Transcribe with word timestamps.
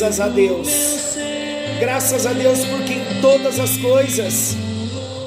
Graças 0.00 0.18
a 0.18 0.28
Deus. 0.28 0.68
Graças 1.78 2.26
a 2.26 2.32
Deus 2.32 2.64
porque 2.64 2.94
em 2.94 3.20
todas 3.20 3.60
as 3.60 3.76
coisas 3.76 4.56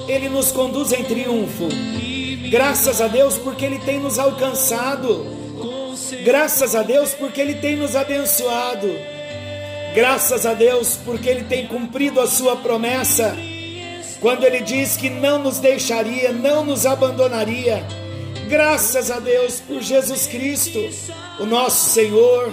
Ele 0.08 0.28
nos 0.30 0.52
conduz 0.52 0.92
em 0.92 1.04
triunfo. 1.04 1.70
Graças 2.50 3.00
a 3.00 3.08
Deus 3.08 3.38
porque 3.38 3.66
Ele 3.66 3.78
tem 3.78 4.00
nos 4.00 4.18
alcançado. 4.18 5.28
Graças 6.26 6.74
a 6.74 6.82
Deus 6.82 7.14
porque 7.14 7.40
Ele 7.40 7.54
tem 7.54 7.76
nos 7.76 7.96
abençoado. 7.96 8.90
Graças 9.94 10.44
a 10.44 10.56
Deus 10.56 10.98
porque 11.06 11.30
Ele 11.30 11.44
tem 11.44 11.68
cumprido 11.68 12.20
a 12.20 12.26
Sua 12.26 12.56
promessa. 12.56 13.38
Quando 14.20 14.44
Ele 14.44 14.62
diz 14.62 14.98
que 14.98 15.08
não 15.08 15.38
nos 15.38 15.60
deixaria, 15.60 16.32
não 16.32 16.66
nos 16.66 16.88
abandonaria. 16.88 17.86
Graças 18.50 19.12
a 19.12 19.20
Deus 19.20 19.62
por 19.62 19.84
Jesus 19.84 20.26
Cristo, 20.26 20.80
o 21.40 21.46
nosso 21.46 21.92
Senhor, 21.92 22.52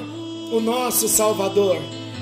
o 0.53 0.61
nosso 0.61 1.09
Salvador. 1.09 1.79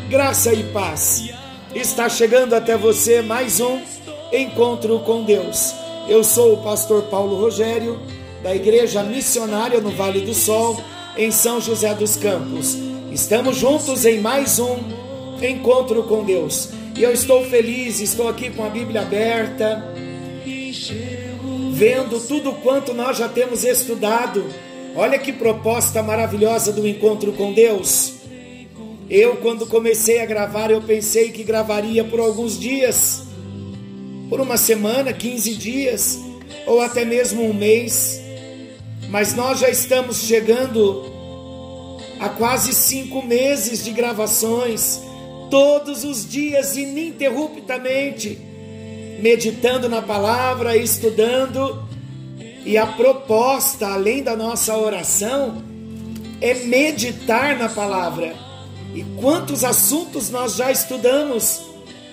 Graça 0.08 0.54
e 0.54 0.62
paz. 0.72 1.28
Está 1.74 2.08
chegando 2.08 2.54
até 2.54 2.78
você 2.78 3.20
mais 3.20 3.60
um 3.60 3.78
encontro 4.32 5.00
com 5.00 5.22
Deus. 5.22 5.74
Eu 6.08 6.24
sou 6.24 6.54
o 6.54 6.62
pastor 6.62 7.02
Paulo 7.02 7.38
Rogério, 7.38 8.00
da 8.42 8.56
Igreja 8.56 9.02
Missionária 9.02 9.82
no 9.82 9.90
Vale 9.90 10.22
do 10.22 10.32
Sol, 10.32 10.80
em 11.14 11.30
São 11.30 11.60
José 11.60 11.94
dos 11.94 12.16
Campos. 12.16 12.74
Estamos 13.12 13.58
juntos 13.58 14.06
em 14.06 14.18
mais 14.18 14.58
um 14.58 14.78
encontro 15.42 16.02
com 16.04 16.24
Deus. 16.24 16.70
E 16.96 17.02
eu 17.02 17.12
estou 17.12 17.44
feliz, 17.44 18.00
estou 18.00 18.30
aqui 18.30 18.48
com 18.48 18.64
a 18.64 18.70
Bíblia 18.70 19.02
aberta, 19.02 19.92
vendo 21.72 22.18
tudo 22.26 22.52
quanto 22.62 22.94
nós 22.94 23.18
já 23.18 23.28
temos 23.28 23.62
estudado. 23.62 24.42
Olha 24.96 25.18
que 25.18 25.34
proposta 25.34 26.02
maravilhosa 26.02 26.72
do 26.72 26.88
encontro 26.88 27.30
com 27.34 27.52
Deus. 27.52 28.17
Eu, 29.10 29.36
quando 29.36 29.66
comecei 29.66 30.20
a 30.20 30.26
gravar, 30.26 30.70
eu 30.70 30.82
pensei 30.82 31.30
que 31.30 31.42
gravaria 31.42 32.04
por 32.04 32.20
alguns 32.20 32.60
dias, 32.60 33.22
por 34.28 34.38
uma 34.38 34.58
semana, 34.58 35.14
15 35.14 35.54
dias, 35.54 36.18
ou 36.66 36.82
até 36.82 37.06
mesmo 37.06 37.42
um 37.42 37.54
mês. 37.54 38.20
Mas 39.08 39.34
nós 39.34 39.60
já 39.60 39.70
estamos 39.70 40.24
chegando 40.24 41.06
a 42.20 42.28
quase 42.28 42.74
cinco 42.74 43.24
meses 43.24 43.82
de 43.82 43.92
gravações, 43.92 45.00
todos 45.50 46.04
os 46.04 46.28
dias, 46.28 46.76
ininterruptamente, 46.76 48.38
meditando 49.22 49.88
na 49.88 50.02
palavra, 50.02 50.76
estudando. 50.76 51.82
E 52.66 52.76
a 52.76 52.86
proposta, 52.86 53.86
além 53.86 54.22
da 54.22 54.36
nossa 54.36 54.76
oração, 54.76 55.62
é 56.42 56.52
meditar 56.52 57.58
na 57.58 57.70
palavra. 57.70 58.47
E 58.98 59.04
quantos 59.20 59.62
assuntos 59.62 60.28
nós 60.28 60.56
já 60.56 60.72
estudamos 60.72 61.62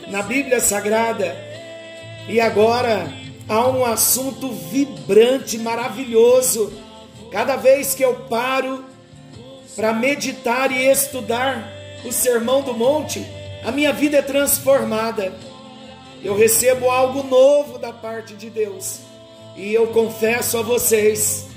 na 0.08 0.22
Bíblia 0.22 0.60
Sagrada. 0.60 1.36
E 2.30 2.40
agora 2.40 3.12
há 3.50 3.68
um 3.68 3.84
assunto 3.84 4.52
vibrante, 4.52 5.58
maravilhoso. 5.58 6.72
Cada 7.32 7.56
vez 7.56 7.96
que 7.96 8.06
eu 8.06 8.14
paro 8.30 8.86
para 9.76 9.94
meditar 9.94 10.72
e 10.72 10.86
estudar 10.86 11.68
o 12.06 12.12
Sermão 12.12 12.62
do 12.62 12.76
Monte, 12.76 13.26
a 13.64 13.72
minha 13.72 13.92
vida 13.92 14.18
é 14.18 14.22
transformada. 14.22 15.34
Eu 16.24 16.38
recebo 16.38 16.88
algo 16.92 17.24
novo 17.24 17.80
da 17.80 17.92
parte 17.92 18.36
de 18.36 18.52
Deus. 18.52 19.00
E 19.58 19.74
eu 19.74 19.88
confesso 19.88 20.60
a 20.60 20.62
vocês, 20.62 21.48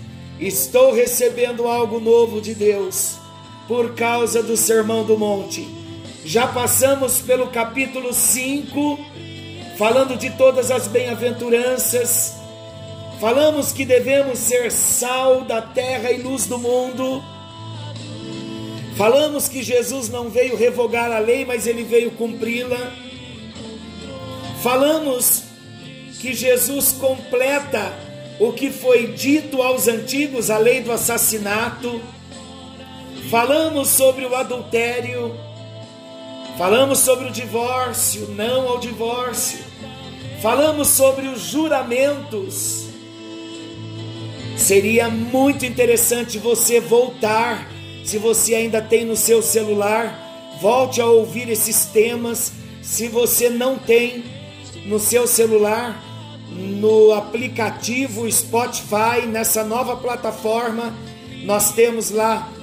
estou 0.40 0.94
recebendo 0.94 1.68
algo 1.68 2.00
novo 2.00 2.40
de 2.40 2.54
Deus 2.54 3.27
por 3.68 3.94
causa 3.94 4.42
do 4.42 4.56
Sermão 4.56 5.04
do 5.04 5.18
Monte. 5.18 5.68
Já 6.24 6.46
passamos 6.46 7.20
pelo 7.20 7.48
capítulo 7.48 8.12
5, 8.14 8.98
falando 9.76 10.16
de 10.16 10.30
todas 10.30 10.70
as 10.70 10.88
bem-aventuranças. 10.88 12.34
Falamos 13.20 13.72
que 13.72 13.84
devemos 13.84 14.38
ser 14.38 14.72
sal 14.72 15.42
da 15.42 15.60
terra 15.60 16.10
e 16.10 16.22
luz 16.22 16.46
do 16.46 16.58
mundo. 16.58 17.22
Falamos 18.96 19.48
que 19.48 19.62
Jesus 19.62 20.08
não 20.08 20.28
veio 20.28 20.56
revogar 20.56 21.12
a 21.12 21.18
lei, 21.18 21.44
mas 21.44 21.66
ele 21.66 21.84
veio 21.84 22.10
cumpri-la. 22.12 22.92
Falamos 24.62 25.44
que 26.20 26.32
Jesus 26.32 26.92
completa 26.92 27.92
o 28.40 28.52
que 28.52 28.70
foi 28.70 29.08
dito 29.08 29.62
aos 29.62 29.86
antigos, 29.86 30.50
a 30.50 30.58
lei 30.58 30.80
do 30.80 30.90
assassinato. 30.90 32.00
Falamos 33.30 33.88
sobre 33.88 34.24
o 34.24 34.34
adultério, 34.34 35.36
falamos 36.56 37.00
sobre 37.00 37.26
o 37.26 37.30
divórcio, 37.30 38.26
não 38.30 38.66
ao 38.66 38.78
divórcio, 38.78 39.58
falamos 40.40 40.88
sobre 40.88 41.28
os 41.28 41.42
juramentos. 41.42 42.86
Seria 44.56 45.10
muito 45.10 45.66
interessante 45.66 46.38
você 46.38 46.80
voltar, 46.80 47.68
se 48.02 48.16
você 48.16 48.54
ainda 48.54 48.80
tem 48.80 49.04
no 49.04 49.14
seu 49.14 49.42
celular, 49.42 50.56
volte 50.58 50.98
a 50.98 51.06
ouvir 51.06 51.50
esses 51.50 51.84
temas. 51.84 52.50
Se 52.80 53.08
você 53.08 53.50
não 53.50 53.76
tem 53.76 54.24
no 54.86 54.98
seu 54.98 55.26
celular, 55.26 56.02
no 56.50 57.12
aplicativo 57.12 58.30
Spotify, 58.32 59.26
nessa 59.26 59.62
nova 59.62 59.96
plataforma, 59.96 60.94
nós 61.44 61.72
temos 61.72 62.10
lá 62.10 62.54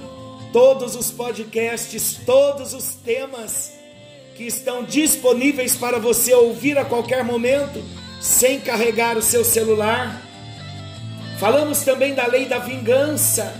todos 0.55 0.95
os 0.95 1.11
podcasts, 1.11 2.17
todos 2.25 2.73
os 2.73 2.95
temas 2.95 3.73
que 4.37 4.45
estão 4.45 4.85
disponíveis 4.85 5.75
para 5.75 5.99
você 5.99 6.33
ouvir 6.33 6.77
a 6.77 6.85
qualquer 6.85 7.25
momento, 7.25 7.83
sem 8.21 8.61
carregar 8.61 9.17
o 9.17 9.21
seu 9.21 9.43
celular. 9.43 10.21
Falamos 11.41 11.81
também 11.81 12.13
da 12.13 12.25
lei 12.25 12.45
da 12.45 12.57
vingança, 12.57 13.53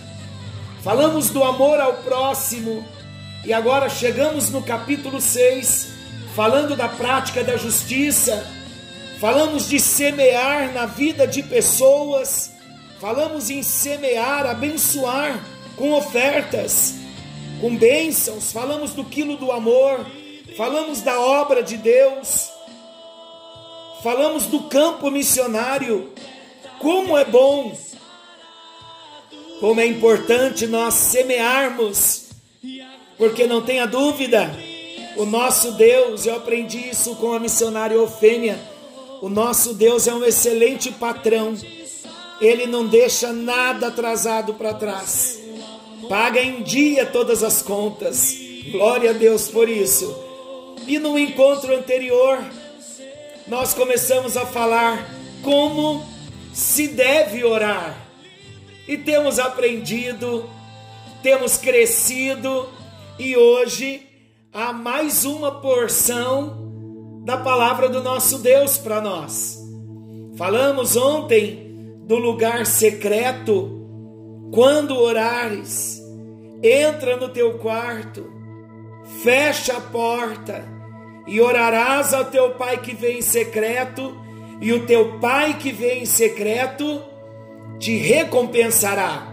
falamos 0.85 1.29
do 1.29 1.43
amor 1.43 1.81
ao 1.81 1.95
próximo, 1.95 2.87
e 3.43 3.51
agora 3.51 3.89
chegamos 3.89 4.49
no 4.49 4.63
capítulo 4.63 5.19
6, 5.19 5.89
falando 6.33 6.77
da 6.77 6.87
prática 6.87 7.43
da 7.43 7.57
justiça, 7.57 8.41
falamos 9.19 9.67
de 9.67 9.81
semear 9.81 10.71
na 10.71 10.85
vida 10.85 11.27
de 11.27 11.43
pessoas, 11.43 12.51
falamos 13.01 13.49
em 13.49 13.61
semear, 13.63 14.45
abençoar 14.45 15.54
com 15.75 15.91
ofertas, 15.93 16.95
com 17.59 17.75
bênçãos, 17.75 18.51
falamos 18.51 18.91
do 18.91 19.03
quilo 19.03 19.37
do 19.37 19.51
amor, 19.51 20.05
falamos 20.55 21.01
da 21.01 21.19
obra 21.19 21.61
de 21.61 21.77
Deus, 21.77 22.49
falamos 24.03 24.45
do 24.45 24.61
campo 24.61 25.09
missionário, 25.09 26.11
como 26.79 27.17
é 27.17 27.25
bom, 27.25 27.75
como 29.59 29.79
é 29.81 29.85
importante 29.85 30.67
nós 30.67 30.93
semearmos, 30.93 32.25
porque 33.17 33.47
não 33.47 33.61
tenha 33.61 33.85
dúvida, 33.85 34.53
o 35.17 35.25
nosso 35.25 35.71
Deus, 35.71 36.25
eu 36.25 36.35
aprendi 36.35 36.89
isso 36.89 37.15
com 37.15 37.33
a 37.33 37.39
missionária 37.39 37.99
Ofênia, 37.99 38.59
o 39.21 39.29
nosso 39.29 39.73
Deus 39.73 40.07
é 40.07 40.13
um 40.13 40.23
excelente 40.23 40.91
patrão, 40.91 41.55
ele 42.41 42.65
não 42.65 42.85
deixa 42.85 43.31
nada 43.31 43.87
atrasado 43.87 44.53
para 44.53 44.73
trás, 44.73 45.39
paga 46.07 46.41
em 46.41 46.61
dia 46.63 47.05
todas 47.05 47.43
as 47.43 47.61
contas, 47.61 48.35
glória 48.71 49.11
a 49.11 49.13
Deus 49.13 49.47
por 49.47 49.69
isso. 49.69 50.15
E 50.87 50.99
no 50.99 51.17
encontro 51.17 51.75
anterior, 51.75 52.43
nós 53.47 53.73
começamos 53.73 54.35
a 54.37 54.45
falar 54.45 55.09
como 55.41 56.05
se 56.53 56.87
deve 56.87 57.43
orar. 57.43 57.95
E 58.87 58.97
temos 58.97 59.39
aprendido, 59.39 60.49
temos 61.23 61.57
crescido, 61.57 62.69
e 63.17 63.35
hoje 63.35 64.01
há 64.53 64.71
mais 64.71 65.25
uma 65.25 65.59
porção 65.59 67.23
da 67.25 67.37
palavra 67.37 67.89
do 67.89 68.03
nosso 68.03 68.39
Deus 68.39 68.77
para 68.77 69.01
nós. 69.01 69.57
Falamos 70.37 70.95
ontem 70.95 72.01
do 72.05 72.17
lugar 72.17 72.65
secreto, 72.65 73.74
quando 74.55 74.97
orares, 74.97 76.01
entra 76.63 77.17
no 77.17 77.27
teu 77.27 77.59
quarto, 77.59 78.31
fecha 79.21 79.75
a 79.75 79.81
porta 79.81 80.63
e 81.27 81.41
orarás 81.41 82.13
ao 82.13 82.23
teu 82.23 82.51
pai 82.51 82.77
que 82.77 82.95
vem 82.95 83.17
em 83.17 83.21
secreto, 83.21 84.17
e 84.61 84.71
o 84.71 84.85
teu 84.85 85.19
pai 85.19 85.57
que 85.57 85.73
vem 85.73 86.03
em 86.03 86.05
secreto 86.05 87.03
te 87.77 87.97
recompensará. 87.97 89.27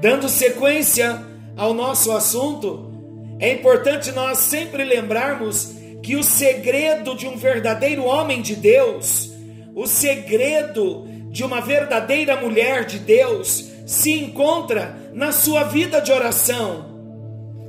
Dando 0.00 0.28
sequência 0.28 1.24
ao 1.56 1.72
nosso 1.72 2.10
assunto, 2.10 2.90
é 3.38 3.52
importante 3.52 4.10
nós 4.10 4.38
sempre 4.38 4.82
lembrarmos 4.82 5.76
que 6.02 6.16
o 6.16 6.24
segredo 6.24 7.14
de 7.14 7.28
um 7.28 7.36
verdadeiro 7.36 8.04
homem 8.04 8.42
de 8.42 8.56
Deus, 8.56 9.30
o 9.72 9.86
segredo 9.86 11.06
de 11.30 11.44
uma 11.44 11.60
verdadeira 11.60 12.34
mulher 12.34 12.84
de 12.84 12.98
Deus, 12.98 13.67
se 13.88 14.12
encontra 14.12 15.10
na 15.14 15.32
sua 15.32 15.64
vida 15.64 15.98
de 15.98 16.12
oração, 16.12 16.84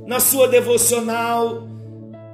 na 0.06 0.20
sua 0.20 0.46
devocional, 0.46 1.66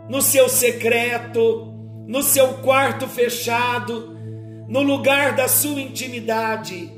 no 0.09 0.21
seu 0.21 0.49
secreto, 0.49 1.73
no 2.05 2.21
seu 2.21 2.49
quarto 2.55 3.07
fechado, 3.07 4.19
no 4.67 4.83
lugar 4.83 5.37
da 5.37 5.47
sua 5.47 5.81
intimidade, 5.81 6.91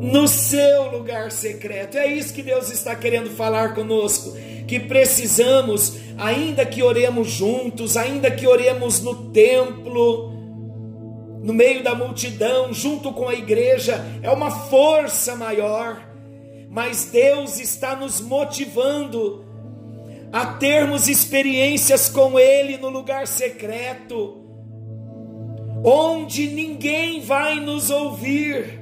no 0.00 0.26
seu 0.26 0.90
lugar 0.92 1.30
secreto. 1.30 1.98
É 1.98 2.06
isso 2.06 2.32
que 2.32 2.42
Deus 2.42 2.72
está 2.72 2.96
querendo 2.96 3.28
falar 3.28 3.74
conosco, 3.74 4.34
que 4.66 4.80
precisamos, 4.80 5.98
ainda 6.16 6.64
que 6.64 6.82
oremos 6.82 7.28
juntos, 7.28 7.98
ainda 7.98 8.30
que 8.30 8.46
oremos 8.46 9.02
no 9.02 9.30
templo, 9.30 10.33
no 11.44 11.52
meio 11.52 11.82
da 11.82 11.94
multidão, 11.94 12.72
junto 12.72 13.12
com 13.12 13.28
a 13.28 13.34
igreja, 13.34 14.02
é 14.22 14.30
uma 14.30 14.50
força 14.50 15.36
maior, 15.36 16.02
mas 16.70 17.10
Deus 17.12 17.60
está 17.60 17.94
nos 17.94 18.18
motivando 18.18 19.44
a 20.32 20.46
termos 20.46 21.06
experiências 21.06 22.08
com 22.08 22.38
Ele 22.38 22.78
no 22.78 22.88
lugar 22.88 23.26
secreto, 23.26 24.42
onde 25.84 26.46
ninguém 26.48 27.20
vai 27.20 27.60
nos 27.60 27.90
ouvir, 27.90 28.80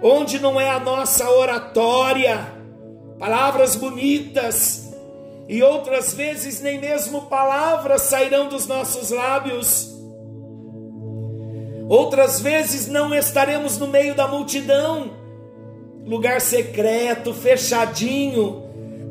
onde 0.00 0.38
não 0.38 0.60
é 0.60 0.70
a 0.70 0.78
nossa 0.78 1.28
oratória, 1.28 2.52
palavras 3.18 3.74
bonitas, 3.74 4.94
e 5.48 5.60
outras 5.60 6.14
vezes 6.14 6.60
nem 6.60 6.80
mesmo 6.80 7.22
palavras 7.22 8.02
sairão 8.02 8.48
dos 8.48 8.68
nossos 8.68 9.10
lábios. 9.10 9.93
Outras 11.88 12.40
vezes 12.40 12.86
não 12.86 13.14
estaremos 13.14 13.78
no 13.78 13.86
meio 13.86 14.14
da 14.14 14.26
multidão, 14.26 15.10
lugar 16.06 16.40
secreto, 16.40 17.34
fechadinho, 17.34 18.62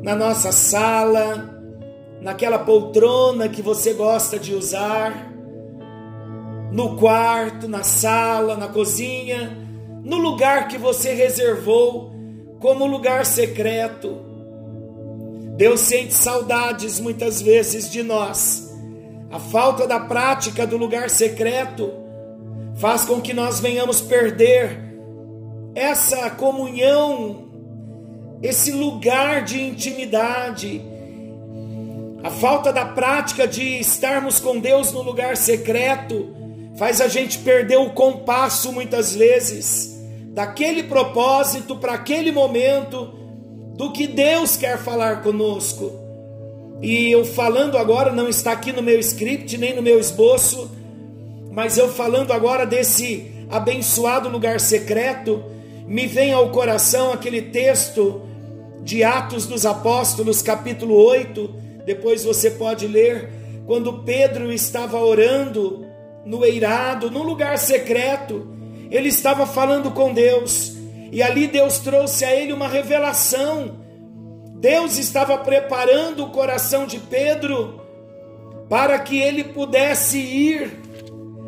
na 0.02 0.16
nossa 0.16 0.50
sala, 0.50 1.54
naquela 2.20 2.58
poltrona 2.58 3.48
que 3.48 3.62
você 3.62 3.92
gosta 3.92 4.38
de 4.38 4.54
usar, 4.54 5.32
no 6.72 6.96
quarto, 6.96 7.68
na 7.68 7.84
sala, 7.84 8.56
na 8.56 8.66
cozinha, 8.66 9.56
no 10.02 10.16
lugar 10.16 10.66
que 10.66 10.76
você 10.76 11.14
reservou 11.14 12.12
como 12.58 12.86
lugar 12.86 13.24
secreto. 13.24 14.18
Deus 15.56 15.80
sente 15.80 16.12
saudades 16.12 16.98
muitas 16.98 17.40
vezes 17.40 17.88
de 17.88 18.02
nós. 18.02 18.74
A 19.30 19.38
falta 19.38 19.86
da 19.86 20.00
prática 20.00 20.66
do 20.66 20.76
lugar 20.76 21.08
secreto 21.08 22.03
faz 22.76 23.04
com 23.04 23.20
que 23.20 23.32
nós 23.32 23.60
venhamos 23.60 24.00
perder 24.00 24.78
essa 25.74 26.30
comunhão 26.30 27.44
esse 28.44 28.70
lugar 28.72 29.42
de 29.42 29.58
intimidade. 29.58 30.82
A 32.22 32.30
falta 32.30 32.70
da 32.70 32.84
prática 32.84 33.48
de 33.48 33.80
estarmos 33.80 34.38
com 34.38 34.58
Deus 34.58 34.92
no 34.92 35.00
lugar 35.00 35.34
secreto 35.34 36.28
faz 36.76 37.00
a 37.00 37.08
gente 37.08 37.38
perder 37.38 37.78
o 37.78 37.90
compasso 37.90 38.70
muitas 38.70 39.14
vezes 39.14 39.98
daquele 40.34 40.82
propósito 40.82 41.76
para 41.76 41.94
aquele 41.94 42.32
momento 42.32 43.14
do 43.76 43.92
que 43.92 44.06
Deus 44.06 44.56
quer 44.56 44.76
falar 44.76 45.22
conosco. 45.22 45.92
E 46.82 47.10
eu 47.10 47.24
falando 47.24 47.78
agora 47.78 48.12
não 48.12 48.28
está 48.28 48.52
aqui 48.52 48.72
no 48.72 48.82
meu 48.82 49.00
script 49.00 49.56
nem 49.56 49.74
no 49.74 49.80
meu 49.80 49.98
esboço, 49.98 50.70
mas 51.54 51.78
eu 51.78 51.88
falando 51.88 52.32
agora 52.32 52.66
desse 52.66 53.46
abençoado 53.48 54.28
lugar 54.28 54.58
secreto, 54.58 55.44
me 55.86 56.06
vem 56.06 56.32
ao 56.32 56.50
coração 56.50 57.12
aquele 57.12 57.40
texto 57.42 58.22
de 58.82 59.04
Atos 59.04 59.46
dos 59.46 59.64
Apóstolos, 59.64 60.42
capítulo 60.42 60.96
8, 60.96 61.54
depois 61.86 62.24
você 62.24 62.50
pode 62.50 62.88
ler, 62.88 63.30
quando 63.66 64.02
Pedro 64.02 64.52
estava 64.52 64.98
orando 64.98 65.86
no 66.26 66.44
eirado, 66.44 67.10
num 67.10 67.22
lugar 67.22 67.56
secreto, 67.56 68.48
ele 68.90 69.08
estava 69.08 69.46
falando 69.46 69.92
com 69.92 70.12
Deus, 70.12 70.74
e 71.12 71.22
ali 71.22 71.46
Deus 71.46 71.78
trouxe 71.78 72.24
a 72.24 72.34
ele 72.34 72.52
uma 72.52 72.66
revelação. 72.66 73.76
Deus 74.56 74.98
estava 74.98 75.38
preparando 75.38 76.24
o 76.24 76.30
coração 76.30 76.86
de 76.86 76.98
Pedro 76.98 77.80
para 78.68 78.98
que 78.98 79.20
ele 79.20 79.44
pudesse 79.44 80.18
ir 80.18 80.82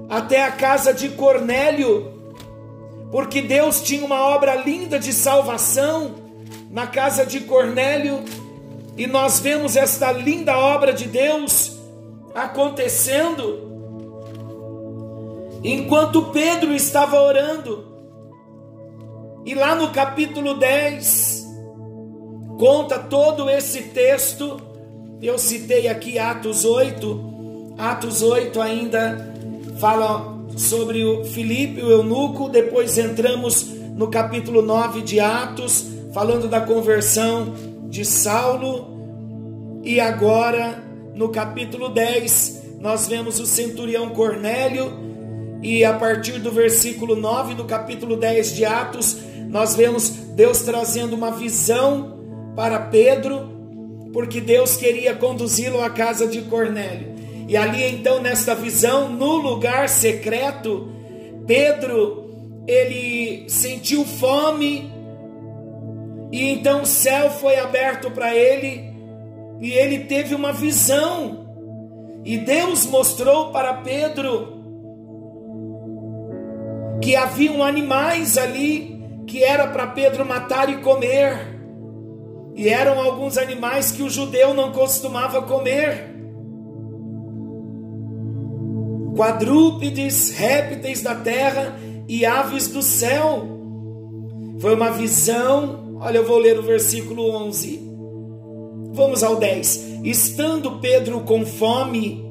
até 0.08 0.42
a 0.42 0.52
casa 0.52 0.92
de 0.92 1.10
Cornélio, 1.10 2.12
porque 3.10 3.42
Deus 3.42 3.80
tinha 3.82 4.04
uma 4.04 4.22
obra 4.28 4.54
linda 4.54 4.98
de 4.98 5.12
salvação 5.12 6.14
na 6.70 6.86
casa 6.86 7.24
de 7.24 7.40
Cornélio 7.40 8.22
e 8.96 9.06
nós 9.06 9.40
vemos 9.40 9.76
esta 9.76 10.10
linda 10.12 10.56
obra 10.56 10.92
de 10.92 11.06
Deus 11.06 11.76
acontecendo 12.34 13.66
enquanto 15.62 16.26
Pedro 16.26 16.72
estava 16.72 17.20
orando. 17.20 17.84
E 19.44 19.54
lá 19.54 19.74
no 19.74 19.90
capítulo 19.90 20.54
10 20.54 21.46
conta 22.58 22.98
todo 22.98 23.48
esse 23.50 23.82
texto. 23.84 24.60
Eu 25.20 25.38
citei 25.38 25.88
aqui 25.88 26.18
Atos 26.18 26.64
8. 26.64 27.74
Atos 27.78 28.22
8 28.22 28.60
ainda 28.60 29.35
fala 29.78 30.36
sobre 30.56 31.04
o 31.04 31.24
Filipe, 31.24 31.82
o 31.82 31.90
eunuco, 31.90 32.48
depois 32.48 32.96
entramos 32.96 33.66
no 33.94 34.08
capítulo 34.08 34.62
9 34.62 35.02
de 35.02 35.20
Atos, 35.20 35.86
falando 36.12 36.48
da 36.48 36.60
conversão 36.60 37.54
de 37.88 38.04
Saulo, 38.04 39.80
e 39.82 40.00
agora 40.00 40.82
no 41.14 41.28
capítulo 41.28 41.88
10 41.88 42.64
nós 42.80 43.06
vemos 43.06 43.38
o 43.40 43.46
centurião 43.46 44.10
Cornélio, 44.10 44.92
e 45.62 45.84
a 45.84 45.94
partir 45.94 46.38
do 46.38 46.50
versículo 46.50 47.16
9 47.16 47.54
do 47.54 47.64
capítulo 47.64 48.16
10 48.16 48.54
de 48.54 48.64
Atos, 48.64 49.16
nós 49.48 49.74
vemos 49.74 50.08
Deus 50.08 50.60
trazendo 50.60 51.14
uma 51.14 51.30
visão 51.30 52.52
para 52.54 52.78
Pedro, 52.78 53.48
porque 54.12 54.40
Deus 54.40 54.76
queria 54.76 55.14
conduzi-lo 55.14 55.82
à 55.82 55.90
casa 55.90 56.26
de 56.26 56.42
Cornélio. 56.42 57.15
E 57.48 57.56
ali 57.56 57.84
então 57.84 58.20
nesta 58.20 58.54
visão, 58.54 59.08
no 59.08 59.36
lugar 59.36 59.88
secreto, 59.88 60.92
Pedro 61.46 62.24
ele 62.66 63.48
sentiu 63.48 64.04
fome 64.04 64.92
e 66.32 66.50
então 66.50 66.82
o 66.82 66.86
céu 66.86 67.30
foi 67.30 67.56
aberto 67.58 68.10
para 68.10 68.34
ele 68.34 68.92
e 69.60 69.70
ele 69.72 70.00
teve 70.00 70.34
uma 70.34 70.52
visão. 70.52 71.46
E 72.24 72.36
Deus 72.38 72.86
mostrou 72.86 73.52
para 73.52 73.74
Pedro 73.74 74.56
que 77.00 77.14
haviam 77.14 77.62
animais 77.62 78.36
ali 78.36 78.96
que 79.26 79.42
era 79.42 79.66
para 79.68 79.86
Pedro 79.88 80.24
matar 80.24 80.68
e 80.68 80.78
comer. 80.78 81.54
E 82.54 82.68
eram 82.68 82.98
alguns 83.00 83.36
animais 83.36 83.92
que 83.92 84.02
o 84.02 84.10
judeu 84.10 84.54
não 84.54 84.72
costumava 84.72 85.42
comer. 85.42 86.15
Quadrúpedes, 89.16 90.30
répteis 90.30 91.02
da 91.02 91.14
terra 91.14 91.76
e 92.08 92.24
aves 92.24 92.68
do 92.68 92.82
céu. 92.82 93.46
Foi 94.60 94.74
uma 94.74 94.90
visão 94.90 95.86
Olha, 95.98 96.18
eu 96.18 96.26
vou 96.26 96.38
ler 96.38 96.58
o 96.58 96.62
versículo 96.62 97.30
11. 97.30 97.80
Vamos 98.92 99.22
ao 99.22 99.36
10. 99.36 100.04
Estando 100.04 100.78
Pedro 100.78 101.20
com 101.20 101.44
fome, 101.46 102.22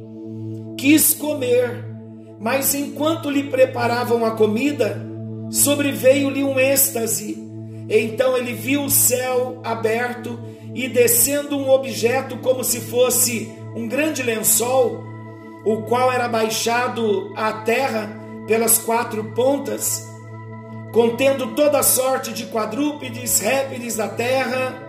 quis 0.77 1.13
comer, 1.15 1.83
mas 2.39 2.75
enquanto 2.75 3.29
lhe 3.29 3.43
preparavam 3.43 4.23
a 4.23 4.31
comida, 4.31 5.01
sobreveio-lhe 5.49 6.43
um 6.43 6.59
êxtase. 6.59 7.43
Então 7.89 8.37
ele 8.37 8.53
viu 8.53 8.83
o 8.83 8.89
céu 8.89 9.59
aberto 9.63 10.39
e 10.75 10.87
descendo 10.87 11.57
um 11.57 11.69
objeto 11.69 12.37
como 12.37 12.63
se 12.63 12.81
fosse 12.81 13.51
um 13.75 13.87
grande 13.87 14.21
lençol, 14.21 15.03
o 15.65 15.81
qual 15.81 16.12
era 16.12 16.27
baixado 16.27 17.34
à 17.36 17.51
terra 17.51 18.10
pelas 18.48 18.77
quatro 18.77 19.24
pontas 19.34 20.15
contendo 20.95 21.48
toda 21.48 21.84
sorte 21.84 22.31
de 22.31 22.45
quadrúpedes, 22.45 23.39
répteis 23.39 23.98
da 23.98 24.07
terra 24.07 24.81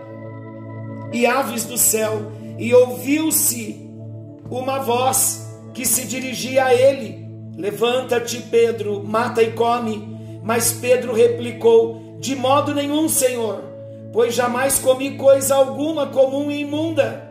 e 1.11 1.25
aves 1.25 1.65
do 1.65 1.77
céu, 1.77 2.31
e 2.57 2.73
ouviu-se 2.73 3.85
uma 4.49 4.79
voz 4.79 5.53
que 5.73 5.85
se 5.85 6.07
dirigia 6.07 6.63
a 6.63 6.73
ele: 6.73 7.27
Levanta-te, 7.57 8.39
Pedro, 8.39 9.03
mata 9.03 9.43
e 9.43 9.51
come. 9.51 10.17
Mas 10.41 10.71
Pedro 10.71 11.13
replicou: 11.13 12.01
De 12.21 12.37
modo 12.37 12.73
nenhum, 12.73 13.09
Senhor, 13.09 13.61
pois 14.13 14.33
jamais 14.33 14.79
comi 14.79 15.17
coisa 15.17 15.55
alguma 15.55 16.07
comum 16.07 16.49
e 16.49 16.61
imunda. 16.61 17.21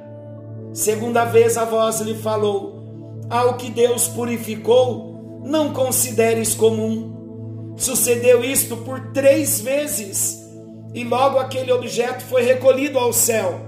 Segunda 0.74 1.24
vez 1.24 1.56
a 1.56 1.64
voz 1.64 2.02
lhe 2.02 2.14
falou: 2.14 2.75
Ao 3.28 3.54
que 3.56 3.70
Deus 3.70 4.08
purificou, 4.08 5.42
não 5.44 5.72
consideres 5.72 6.54
comum. 6.54 7.74
Sucedeu 7.76 8.44
isto 8.44 8.76
por 8.78 9.12
três 9.12 9.60
vezes, 9.60 10.42
e 10.94 11.04
logo 11.04 11.38
aquele 11.38 11.72
objeto 11.72 12.22
foi 12.24 12.42
recolhido 12.42 12.98
ao 12.98 13.12
céu. 13.12 13.60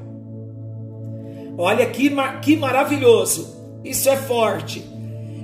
Olha 1.58 1.86
que, 1.86 2.10
que 2.40 2.56
maravilhoso, 2.56 3.80
isso 3.84 4.08
é 4.08 4.16
forte. 4.16 4.84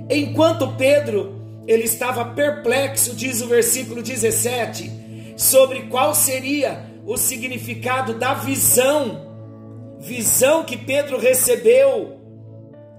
Enquanto 0.09 0.75
Pedro 0.77 1.35
ele 1.67 1.83
estava 1.83 2.23
perplexo, 2.25 3.15
diz 3.15 3.41
o 3.41 3.47
versículo 3.47 4.01
17, 4.01 5.33
sobre 5.35 5.83
qual 5.83 6.15
seria 6.15 6.85
o 7.05 7.17
significado 7.17 8.13
da 8.13 8.33
visão, 8.33 9.21
visão 9.99 10.63
que 10.63 10.77
Pedro 10.77 11.19
recebeu 11.19 12.14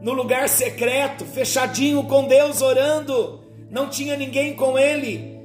no 0.00 0.12
lugar 0.12 0.48
secreto, 0.48 1.24
fechadinho 1.24 2.04
com 2.04 2.26
Deus 2.26 2.60
orando, 2.60 3.44
não 3.70 3.88
tinha 3.88 4.16
ninguém 4.16 4.54
com 4.54 4.78
ele. 4.78 5.36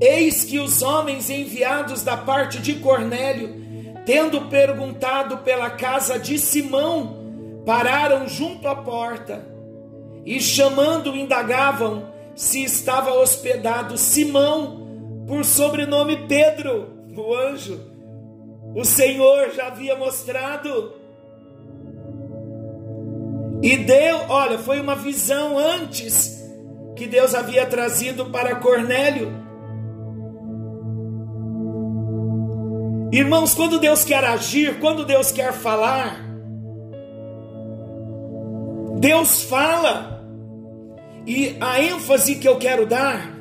Eis 0.00 0.44
que 0.44 0.58
os 0.58 0.80
homens 0.82 1.28
enviados 1.28 2.02
da 2.02 2.16
parte 2.16 2.58
de 2.58 2.74
Cornélio, 2.76 3.56
tendo 4.06 4.42
perguntado 4.42 5.38
pela 5.38 5.70
casa 5.70 6.18
de 6.18 6.38
Simão, 6.38 7.62
pararam 7.66 8.28
junto 8.28 8.66
à 8.68 8.76
porta 8.76 9.44
e 10.24 10.40
chamando 10.40 11.16
indagavam 11.16 12.12
se 12.34 12.62
estava 12.62 13.12
hospedado 13.12 13.98
Simão, 13.98 14.86
por 15.26 15.44
sobrenome 15.44 16.28
Pedro, 16.28 16.88
o 17.16 17.34
anjo. 17.34 17.80
O 18.74 18.84
Senhor 18.84 19.50
já 19.50 19.66
havia 19.66 19.96
mostrado. 19.96 20.94
E 23.62 23.76
deu, 23.76 24.20
olha, 24.28 24.58
foi 24.58 24.80
uma 24.80 24.94
visão 24.94 25.58
antes 25.58 26.38
que 26.94 27.06
Deus 27.06 27.34
havia 27.34 27.66
trazido 27.66 28.26
para 28.26 28.56
Cornélio. 28.56 29.32
Irmãos, 33.10 33.54
quando 33.54 33.80
Deus 33.80 34.04
quer 34.04 34.22
agir, 34.22 34.78
quando 34.80 35.04
Deus 35.04 35.32
quer 35.32 35.52
falar, 35.52 36.20
Deus 38.98 39.42
fala. 39.42 40.24
E 41.26 41.56
a 41.60 41.82
ênfase 41.82 42.36
que 42.36 42.48
eu 42.48 42.56
quero 42.56 42.86
dar 42.86 43.32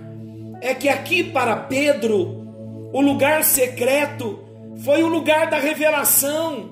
é 0.61 0.73
que 0.73 0.89
aqui 0.89 1.23
para 1.23 1.55
Pedro, 1.55 2.89
o 2.93 3.01
lugar 3.01 3.43
secreto 3.43 4.39
foi 4.83 5.03
o 5.03 5.07
lugar 5.07 5.49
da 5.49 5.57
revelação, 5.57 6.69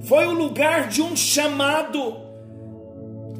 foi 0.00 0.26
o 0.26 0.32
lugar 0.32 0.88
de 0.88 1.02
um 1.02 1.16
chamado. 1.16 2.27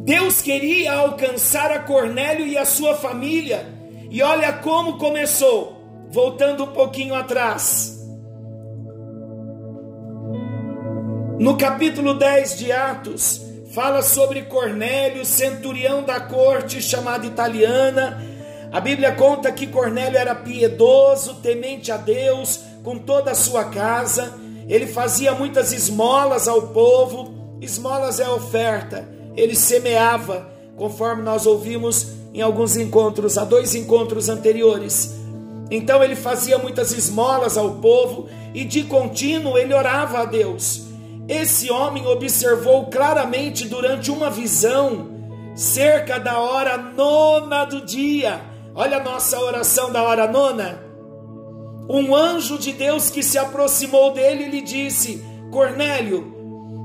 Deus 0.08 0.40
queria 0.40 0.94
alcançar 0.94 1.70
a 1.70 1.80
Cornélio 1.80 2.46
e 2.46 2.56
a 2.56 2.64
sua 2.64 2.94
família, 2.94 3.66
e 4.10 4.22
olha 4.22 4.54
como 4.54 4.96
começou, 4.96 6.08
voltando 6.08 6.64
um 6.64 6.68
pouquinho 6.68 7.14
atrás. 7.14 7.94
No 11.38 11.58
capítulo 11.58 12.14
10 12.14 12.58
de 12.58 12.72
Atos, 12.72 13.42
fala 13.74 14.00
sobre 14.00 14.40
Cornélio, 14.44 15.26
centurião 15.26 16.02
da 16.02 16.18
corte 16.18 16.80
chamada 16.80 17.26
italiana. 17.26 18.18
A 18.72 18.80
Bíblia 18.80 19.12
conta 19.12 19.52
que 19.52 19.66
Cornélio 19.66 20.16
era 20.16 20.34
piedoso, 20.34 21.34
temente 21.42 21.92
a 21.92 21.98
Deus, 21.98 22.60
com 22.82 22.98
toda 22.98 23.32
a 23.32 23.34
sua 23.34 23.66
casa. 23.66 24.32
Ele 24.66 24.86
fazia 24.86 25.34
muitas 25.34 25.70
esmolas 25.70 26.48
ao 26.48 26.68
povo. 26.68 27.58
Esmolas 27.60 28.18
é 28.18 28.28
oferta. 28.30 29.17
Ele 29.38 29.54
semeava, 29.54 30.48
conforme 30.76 31.22
nós 31.22 31.46
ouvimos 31.46 32.08
em 32.34 32.42
alguns 32.42 32.76
encontros, 32.76 33.38
há 33.38 33.44
dois 33.44 33.72
encontros 33.72 34.28
anteriores. 34.28 35.14
Então 35.70 36.02
ele 36.02 36.16
fazia 36.16 36.58
muitas 36.58 36.90
esmolas 36.90 37.56
ao 37.56 37.76
povo 37.76 38.28
e 38.52 38.64
de 38.64 38.82
contínuo 38.82 39.56
ele 39.56 39.72
orava 39.72 40.18
a 40.18 40.24
Deus. 40.24 40.82
Esse 41.28 41.70
homem 41.70 42.04
observou 42.04 42.86
claramente 42.86 43.68
durante 43.68 44.10
uma 44.10 44.28
visão, 44.28 45.08
cerca 45.54 46.18
da 46.18 46.40
hora 46.40 46.76
nona 46.76 47.64
do 47.64 47.86
dia. 47.86 48.40
Olha 48.74 48.96
a 48.96 49.04
nossa 49.04 49.38
oração 49.38 49.92
da 49.92 50.02
hora 50.02 50.26
nona. 50.26 50.82
Um 51.88 52.12
anjo 52.12 52.58
de 52.58 52.72
Deus 52.72 53.08
que 53.08 53.22
se 53.22 53.38
aproximou 53.38 54.12
dele 54.12 54.46
e 54.46 54.50
lhe 54.50 54.62
disse: 54.62 55.22
Cornélio, 55.52 56.37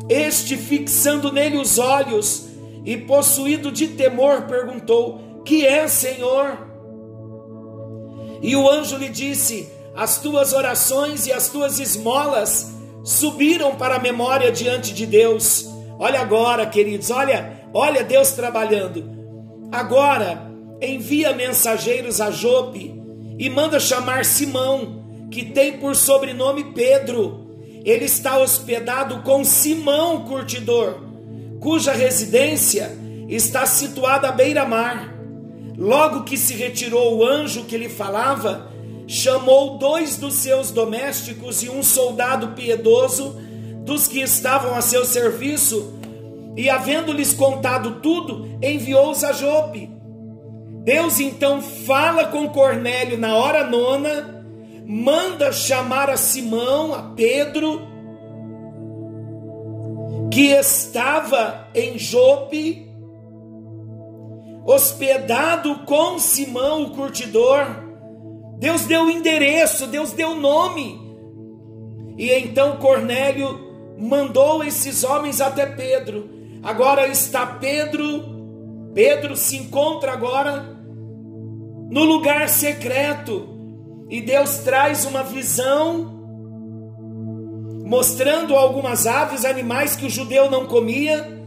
este 0.10 0.58
fixando 0.58 1.32
nele 1.32 1.58
os 1.58 1.80
olhos 1.80 2.48
e 2.86 2.98
possuído 2.98 3.72
de 3.72 3.90
temor, 3.90 4.44
perguntou: 4.44 5.42
Que 5.46 5.66
é, 5.66 5.88
Senhor? 5.88 6.68
E 8.42 8.56
o 8.56 8.70
anjo 8.70 8.98
lhe 8.98 9.10
disse: 9.10 9.70
As 9.96 10.20
tuas 10.20 10.54
orações 10.54 11.26
e 11.28 11.32
as 11.32 11.50
tuas 11.50 11.80
esmolas 11.80 12.74
subiram 13.04 13.76
para 13.76 13.96
a 13.96 14.00
memória 14.00 14.52
diante 14.52 14.94
de 14.94 15.06
Deus. 15.06 15.66
Olha 15.98 16.20
agora, 16.20 16.66
queridos, 16.66 17.10
olha, 17.10 17.62
olha 17.74 18.04
Deus 18.04 18.32
trabalhando. 18.32 19.04
Agora 19.72 20.52
envia 20.82 21.34
mensageiros 21.34 22.20
a 22.20 22.30
Jope 22.30 22.94
e 23.40 23.50
manda 23.50 23.80
chamar 23.80 24.26
Simão, 24.26 25.28
que 25.32 25.46
tem 25.46 25.80
por 25.80 25.96
sobrenome 25.96 26.66
Pedro. 26.74 27.43
Ele 27.84 28.06
está 28.06 28.38
hospedado 28.38 29.22
com 29.24 29.44
Simão 29.44 30.24
curtidor, 30.26 31.02
cuja 31.60 31.92
residência 31.92 32.92
está 33.28 33.66
situada 33.66 34.30
à 34.30 34.32
beira-mar. 34.32 35.14
Logo 35.78 36.24
que 36.24 36.38
se 36.38 36.54
retirou 36.54 37.18
o 37.18 37.26
anjo 37.26 37.66
que 37.66 37.78
lhe 37.78 37.90
falava, 37.90 38.72
chamou 39.08 39.78
dois 39.78 40.18
dos 40.18 40.36
seus 40.36 40.72
domésticos 40.72 41.64
e 41.64 41.70
um 41.70 41.84
soldado 41.84 42.50
piedoso 42.50 43.36
dos 43.84 44.08
que 44.08 44.22
estavam 44.22 44.76
a 44.76 44.82
seu 44.82 45.04
serviço, 45.04 45.94
e 46.56 46.70
havendo-lhes 46.70 47.34
contado 47.34 48.00
tudo, 48.02 48.48
enviou-os 48.62 49.24
a 49.24 49.34
Jope. 49.34 49.90
Deus 50.86 51.20
então 51.20 51.62
fala 51.62 52.26
com 52.28 52.48
Cornélio 52.50 53.18
na 53.18 53.36
hora 53.36 53.66
nona, 53.68 54.43
manda 54.86 55.52
chamar 55.52 56.10
a 56.10 56.18
Simão, 56.18 56.94
a 56.94 57.02
Pedro, 57.16 57.82
que 60.32 60.48
estava 60.48 61.68
em 61.76 61.98
Jope, 61.98 62.92
hospedado 64.66 65.80
com 65.86 66.18
Simão, 66.18 66.84
o 66.84 66.90
curtidor, 66.92 67.66
Deus 68.58 68.86
deu 68.86 69.10
endereço, 69.10 69.88
Deus 69.88 70.12
deu 70.12 70.36
nome. 70.36 71.02
E 72.18 72.32
então 72.32 72.78
Cornélio 72.78 73.60
mandou 74.00 74.64
esses 74.64 75.04
homens 75.04 75.42
até 75.42 75.66
Pedro. 75.66 76.30
Agora 76.64 77.08
está 77.08 77.46
Pedro, 77.46 78.24
Pedro 78.94 79.36
se 79.36 79.58
encontra 79.58 80.14
agora 80.14 80.66
no 81.90 82.04
lugar 82.04 82.48
secreto. 82.48 83.53
E 84.10 84.22
Deus 84.22 84.58
traz 84.60 85.06
uma 85.06 85.24
visão 85.24 86.22
mostrando 87.86 88.56
algumas 88.56 89.06
aves, 89.08 89.46
animais 89.46 89.96
que 89.96 90.06
o 90.06 90.10
judeu 90.10 90.50
não 90.50 90.66
comia. 90.66 91.42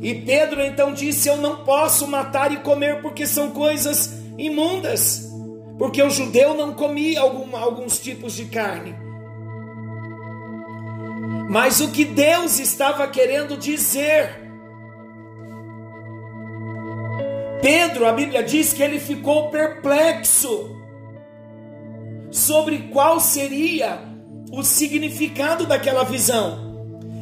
E 0.00 0.14
Pedro 0.14 0.62
então 0.62 0.92
disse: 0.92 1.28
Eu 1.28 1.36
não 1.36 1.64
posso 1.64 2.06
matar 2.06 2.52
e 2.52 2.58
comer 2.58 3.00
porque 3.02 3.26
são 3.26 3.50
coisas 3.50 4.20
imundas 4.38 5.30
porque 5.80 6.02
o 6.02 6.10
judeu 6.10 6.52
não 6.52 6.74
comia 6.74 7.22
algum, 7.22 7.56
alguns 7.56 7.98
tipos 7.98 8.34
de 8.36 8.44
carne. 8.44 8.94
Mas 11.48 11.80
o 11.80 11.90
que 11.90 12.04
Deus 12.04 12.58
estava 12.58 13.08
querendo 13.08 13.56
dizer, 13.56 14.42
Pedro, 17.62 18.06
a 18.06 18.12
Bíblia 18.12 18.42
diz 18.42 18.74
que 18.74 18.82
ele 18.82 19.00
ficou 19.00 19.48
perplexo 19.48 20.79
sobre 22.30 22.78
qual 22.92 23.20
seria 23.20 23.98
o 24.52 24.62
significado 24.62 25.66
daquela 25.66 26.04
visão. 26.04 26.70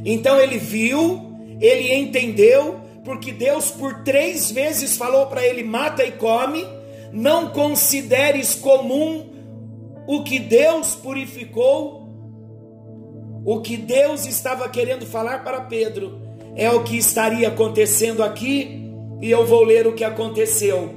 Então 0.05 0.39
ele 0.41 0.59
viu, 0.59 1.35
ele 1.61 1.95
entendeu, 1.95 2.81
porque 3.05 3.33
Deus 3.33 3.71
por 3.71 4.03
três 4.03 4.51
vezes 4.51 4.97
falou 4.97 5.27
para 5.27 5.45
ele: 5.45 5.63
mata 5.63 6.05
e 6.05 6.13
come 6.13 6.65
não 7.13 7.49
consideres 7.49 8.55
comum 8.55 9.27
o 10.07 10.23
que 10.23 10.39
Deus 10.39 10.95
purificou. 10.95 12.07
O 13.45 13.61
que 13.61 13.77
Deus 13.77 14.27
estava 14.27 14.69
querendo 14.69 15.07
falar 15.07 15.43
para 15.43 15.63
Pedro 15.63 16.21
é 16.55 16.71
o 16.71 16.83
que 16.83 16.99
estaria 16.99 17.49
acontecendo 17.49 18.23
aqui, 18.23 18.93
e 19.23 19.31
eu 19.31 19.47
vou 19.47 19.65
ler 19.65 19.87
o 19.87 19.95
que 19.95 20.05
aconteceu. 20.05 20.95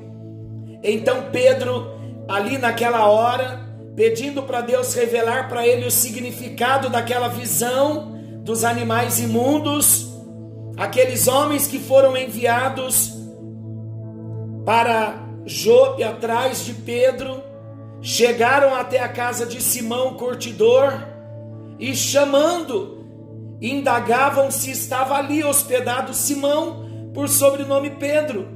Então 0.83 1.29
Pedro, 1.31 1.87
ali 2.27 2.57
naquela 2.57 3.07
hora, 3.07 3.60
pedindo 3.95 4.43
para 4.43 4.61
Deus 4.61 4.93
revelar 4.93 5.49
para 5.49 5.67
ele 5.67 5.85
o 5.85 5.91
significado 5.91 6.89
daquela 6.89 7.27
visão 7.27 8.11
dos 8.43 8.63
animais 8.63 9.19
imundos, 9.19 10.07
aqueles 10.77 11.27
homens 11.27 11.67
que 11.67 11.79
foram 11.79 12.15
enviados 12.15 13.13
para 14.65 15.15
Jope 15.45 16.03
atrás 16.03 16.65
de 16.65 16.73
Pedro, 16.73 17.43
chegaram 18.01 18.73
até 18.73 18.99
a 18.99 19.09
casa 19.09 19.45
de 19.45 19.61
Simão 19.61 20.15
curtidor 20.15 20.93
e 21.79 21.95
chamando, 21.95 23.05
indagavam 23.61 24.49
se 24.49 24.71
estava 24.71 25.15
ali 25.15 25.43
hospedado 25.43 26.13
Simão 26.13 27.11
por 27.13 27.27
sobrenome 27.27 27.91
Pedro. 27.91 28.47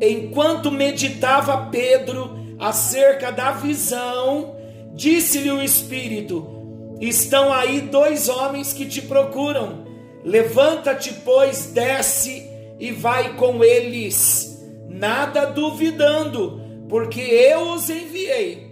Enquanto 0.00 0.70
meditava 0.70 1.66
Pedro 1.70 2.56
acerca 2.58 3.32
da 3.32 3.52
visão, 3.52 4.57
disse-lhe 4.94 5.50
o 5.50 5.62
Espírito: 5.62 6.96
Estão 7.00 7.52
aí 7.52 7.80
dois 7.82 8.28
homens 8.28 8.72
que 8.72 8.86
te 8.86 9.02
procuram. 9.02 9.86
Levanta-te, 10.24 11.12
pois, 11.24 11.66
desce 11.66 12.48
e 12.78 12.92
vai 12.92 13.34
com 13.36 13.62
eles, 13.62 14.64
nada 14.88 15.46
duvidando, 15.46 16.60
porque 16.88 17.20
eu 17.20 17.72
os 17.72 17.88
enviei. 17.88 18.68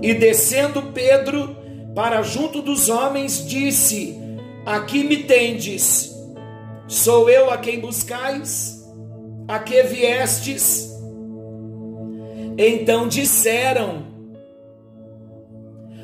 E 0.00 0.14
descendo 0.14 0.82
Pedro 0.94 1.56
para 1.94 2.22
junto 2.22 2.62
dos 2.62 2.88
homens, 2.88 3.44
disse: 3.46 4.16
Aqui 4.64 5.02
me 5.02 5.24
tendes, 5.24 6.14
sou 6.86 7.28
eu 7.28 7.50
a 7.50 7.58
quem 7.58 7.80
buscais, 7.80 8.86
a 9.48 9.58
que 9.58 9.82
viestes. 9.82 10.97
Então 12.60 13.06
disseram: 13.06 14.04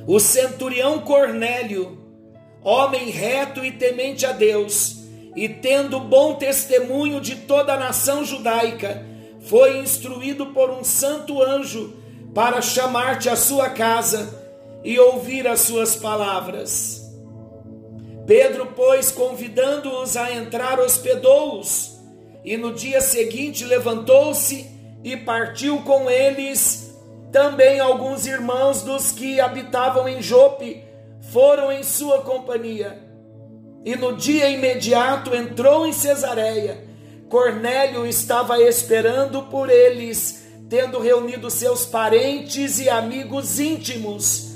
O 0.07 0.21
centurião 0.21 1.01
Cornélio, 1.01 1.99
homem 2.63 3.11
reto 3.11 3.65
e 3.65 3.73
temente 3.73 4.25
a 4.25 4.31
Deus, 4.31 4.99
e 5.35 5.49
tendo 5.49 5.99
bom 5.99 6.35
testemunho 6.37 7.21
de 7.21 7.35
toda 7.35 7.75
a 7.75 7.77
nação 7.77 8.25
judaica, 8.25 9.05
foi 9.41 9.79
instruído 9.79 10.47
por 10.47 10.71
um 10.71 10.85
santo 10.85 11.43
anjo 11.43 11.97
para 12.33 12.63
chamar-te 12.63 13.29
à 13.29 13.35
sua 13.35 13.71
casa 13.71 14.41
e 14.85 14.97
ouvir 14.97 15.49
as 15.49 15.59
suas 15.61 15.97
palavras. 15.97 17.03
Pedro, 18.29 18.69
pois, 18.77 19.11
convidando-os 19.11 20.17
a 20.17 20.33
entrar, 20.33 20.79
hospedou-os, 20.79 21.99
e 22.45 22.57
no 22.57 22.73
dia 22.73 23.01
seguinte 23.01 23.65
levantou-se 23.65 24.74
e 25.05 25.17
partiu 25.17 25.83
com 25.83 26.11
eles 26.11 26.85
também 27.31 27.81
alguns 27.81 28.27
irmãos 28.27 28.83
dos 28.83 29.13
que 29.13 29.41
habitavam 29.41 30.09
em 30.09 30.23
Jope, 30.23 30.83
foram 31.33 31.71
em 31.71 31.83
sua 31.83 32.23
companhia. 32.23 33.03
E 33.85 33.97
no 33.97 34.17
dia 34.17 34.49
imediato 34.49 35.35
entrou 35.35 35.87
em 35.87 35.93
Cesareia. 35.93 36.85
Cornélio 37.29 38.07
estava 38.07 38.63
esperando 38.63 39.43
por 39.43 39.69
eles, 39.69 40.47
tendo 40.71 41.01
reunido 41.01 41.51
seus 41.51 41.85
parentes 41.85 42.79
e 42.79 42.89
amigos 42.89 43.59
íntimos. 43.59 44.53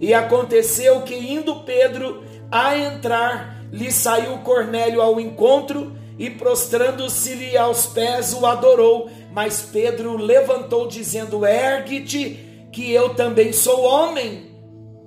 E 0.00 0.12
aconteceu 0.12 1.02
que, 1.02 1.14
indo 1.14 1.60
Pedro 1.60 2.24
a 2.50 2.76
entrar, 2.76 3.64
lhe 3.70 3.90
saiu 3.90 4.38
Cornélio 4.38 5.00
ao 5.00 5.20
encontro 5.20 5.96
e, 6.18 6.28
prostrando-se-lhe 6.28 7.56
aos 7.56 7.86
pés, 7.86 8.34
o 8.34 8.44
adorou. 8.44 9.08
Mas 9.36 9.60
Pedro 9.60 10.16
levantou, 10.16 10.88
dizendo: 10.88 11.44
Ergue-te, 11.44 12.68
que 12.72 12.90
eu 12.90 13.10
também 13.10 13.52
sou 13.52 13.82
homem. 13.82 14.50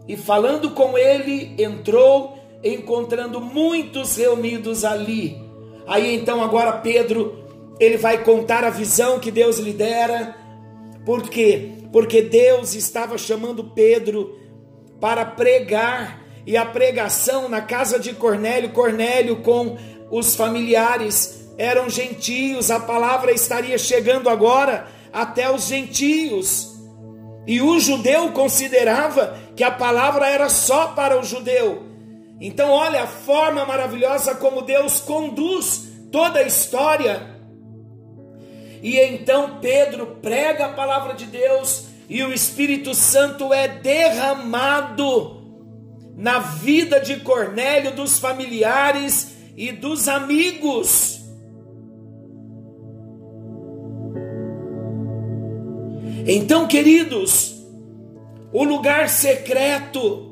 E 0.07 0.15
falando 0.15 0.69
com 0.69 0.95
ele, 0.95 1.55
entrou, 1.57 2.37
encontrando 2.63 3.41
muitos 3.41 4.17
reunidos 4.17 4.85
ali. 4.85 5.35
Aí 5.87 6.13
então, 6.13 6.43
agora 6.43 6.73
Pedro, 6.73 7.43
ele 7.79 7.97
vai 7.97 8.23
contar 8.23 8.63
a 8.63 8.69
visão 8.69 9.19
que 9.19 9.31
Deus 9.31 9.57
lhe 9.57 9.73
dera. 9.73 10.35
Por 11.03 11.23
quê? 11.23 11.71
Porque 11.91 12.21
Deus 12.21 12.75
estava 12.75 13.17
chamando 13.17 13.63
Pedro 13.63 14.37
para 15.01 15.25
pregar, 15.25 16.23
e 16.45 16.55
a 16.55 16.65
pregação 16.65 17.49
na 17.49 17.61
casa 17.61 17.97
de 17.97 18.13
Cornélio, 18.13 18.69
Cornélio 18.69 19.37
com 19.37 19.75
os 20.11 20.35
familiares 20.35 21.48
eram 21.59 21.89
gentios, 21.89 22.71
a 22.71 22.79
palavra 22.79 23.33
estaria 23.33 23.77
chegando 23.77 24.29
agora 24.29 24.87
até 25.11 25.51
os 25.51 25.67
gentios. 25.67 26.73
E 27.45 27.61
o 27.61 27.77
judeu 27.81 28.31
considerava 28.31 29.37
que 29.57 29.63
a 29.63 29.69
palavra 29.69 30.25
era 30.25 30.47
só 30.47 30.87
para 30.87 31.19
o 31.19 31.23
judeu. 31.23 31.83
Então, 32.39 32.69
olha 32.69 33.03
a 33.03 33.07
forma 33.07 33.65
maravilhosa 33.65 34.35
como 34.35 34.61
Deus 34.61 35.01
conduz 35.01 35.89
toda 36.09 36.39
a 36.39 36.47
história. 36.47 37.27
E 38.81 38.97
então 38.97 39.59
Pedro 39.59 40.17
prega 40.21 40.67
a 40.67 40.73
palavra 40.73 41.13
de 41.13 41.25
Deus 41.25 41.87
e 42.07 42.23
o 42.23 42.31
Espírito 42.31 42.95
Santo 42.95 43.53
é 43.53 43.67
derramado 43.67 45.37
na 46.15 46.39
vida 46.39 47.01
de 47.01 47.17
Cornélio, 47.17 47.91
dos 47.91 48.17
familiares 48.17 49.35
e 49.57 49.73
dos 49.73 50.07
amigos. 50.07 51.18
Então, 56.31 56.67
queridos, 56.67 57.55
o 58.53 58.63
lugar 58.63 59.09
secreto 59.09 60.31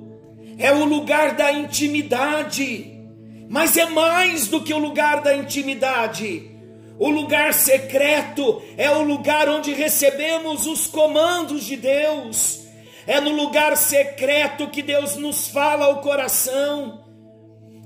é 0.59 0.71
o 0.71 0.85
lugar 0.85 1.33
da 1.33 1.51
intimidade, 1.51 3.01
mas 3.49 3.75
é 3.75 3.87
mais 3.87 4.47
do 4.47 4.61
que 4.61 4.71
o 4.71 4.77
lugar 4.77 5.21
da 5.21 5.35
intimidade. 5.35 6.51
O 6.99 7.09
lugar 7.09 7.51
secreto 7.51 8.61
é 8.77 8.91
o 8.91 9.01
lugar 9.01 9.49
onde 9.49 9.73
recebemos 9.73 10.67
os 10.67 10.85
comandos 10.85 11.65
de 11.65 11.75
Deus. 11.75 12.59
É 13.07 13.19
no 13.19 13.31
lugar 13.31 13.75
secreto 13.75 14.67
que 14.67 14.83
Deus 14.83 15.15
nos 15.15 15.47
fala 15.47 15.87
ao 15.87 16.01
coração. 16.01 17.05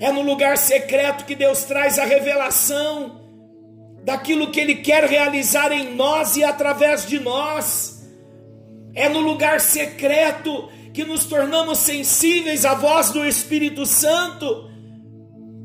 É 0.01 0.11
no 0.11 0.21
lugar 0.21 0.57
secreto 0.57 1.23
que 1.23 1.33
Deus 1.33 1.63
traz 1.63 1.97
a 1.97 2.03
revelação 2.03 3.21
daquilo 4.03 4.51
que 4.51 4.59
Ele 4.59 4.75
quer 4.75 5.05
realizar 5.05 5.71
em 5.71 5.95
nós 5.95 6.35
e 6.35 6.43
através 6.43 7.05
de 7.05 7.17
nós. 7.17 8.00
É 8.93 9.07
no 9.07 9.19
lugar 9.19 9.61
secreto 9.61 10.69
que 10.93 11.05
nos 11.05 11.25
tornamos 11.25 11.79
sensíveis 11.79 12.65
à 12.65 12.73
voz 12.73 13.11
do 13.11 13.25
Espírito 13.25 13.85
Santo 13.85 14.69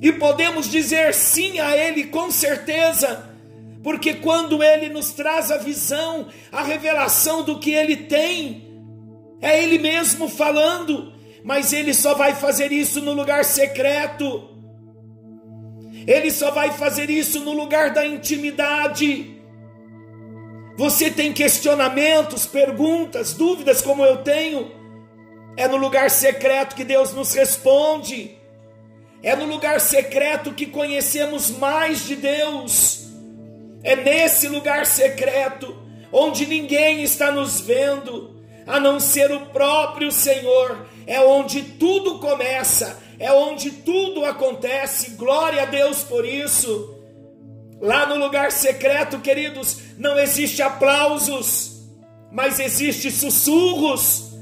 e 0.01 0.13
podemos 0.13 0.71
dizer 0.71 1.15
sim 1.15 1.59
a 1.59 1.77
Ele 1.77 2.05
com 2.05 2.31
certeza, 2.31 3.31
porque 3.83 4.15
quando 4.15 4.63
Ele 4.63 4.89
nos 4.89 5.11
traz 5.13 5.51
a 5.51 5.57
visão, 5.57 6.29
a 6.53 6.63
revelação 6.63 7.43
do 7.43 7.59
que 7.59 7.73
Ele 7.73 7.97
tem, 7.97 8.67
é 9.41 9.63
Ele 9.63 9.79
mesmo 9.79 10.29
falando, 10.29 11.13
mas 11.43 11.73
Ele 11.73 11.95
só 11.95 12.15
vai 12.15 12.35
fazer 12.35 12.73
isso 12.73 13.01
no 13.01 13.13
lugar 13.13 13.45
secreto, 13.45 14.49
Ele 16.07 16.31
só 16.31 16.51
vai 16.51 16.73
fazer 16.73 17.11
isso 17.11 17.41
no 17.41 17.53
lugar 17.53 17.93
da 17.93 18.07
intimidade. 18.07 19.36
Você 20.77 21.11
tem 21.11 21.33
questionamentos, 21.33 22.47
perguntas, 22.47 23.33
dúvidas 23.33 23.81
como 23.81 24.05
eu 24.05 24.19
tenho? 24.19 24.71
É 25.57 25.67
no 25.67 25.77
lugar 25.77 26.11
secreto 26.11 26.77
que 26.77 26.85
Deus 26.85 27.15
nos 27.15 27.33
responde. 27.33 28.37
É 29.23 29.35
no 29.35 29.47
lugar 29.47 29.81
secreto 29.81 30.53
que 30.53 30.67
conhecemos 30.67 31.51
mais 31.51 32.05
de 32.07 32.17
Deus. 32.17 33.07
É 33.83 33.97
nesse 33.97 34.49
lugar 34.49 34.85
secreto 34.85 35.75
onde 36.13 36.47
ninguém 36.47 37.03
está 37.03 37.33
nos 37.33 37.61
vendo, 37.61 38.37
a 38.67 38.79
não 38.79 39.01
ser 39.01 39.33
o 39.33 39.47
próprio 39.47 40.13
Senhor. 40.13 40.87
É 41.07 41.21
onde 41.21 41.63
tudo 41.63 42.19
começa, 42.19 43.03
é 43.19 43.33
onde 43.33 43.71
tudo 43.71 44.25
acontece. 44.25 45.13
Glória 45.13 45.63
a 45.63 45.67
Deus 45.67 46.05
por 46.05 46.25
isso. 46.27 46.96
Lá 47.81 48.07
no 48.07 48.17
lugar 48.17 48.51
secreto, 48.53 49.19
queridos, 49.19 49.79
não 49.99 50.19
existe 50.19 50.63
aplausos, 50.63 51.83
mas 52.33 52.59
existe 52.59 53.11
sussurros. 53.11 54.33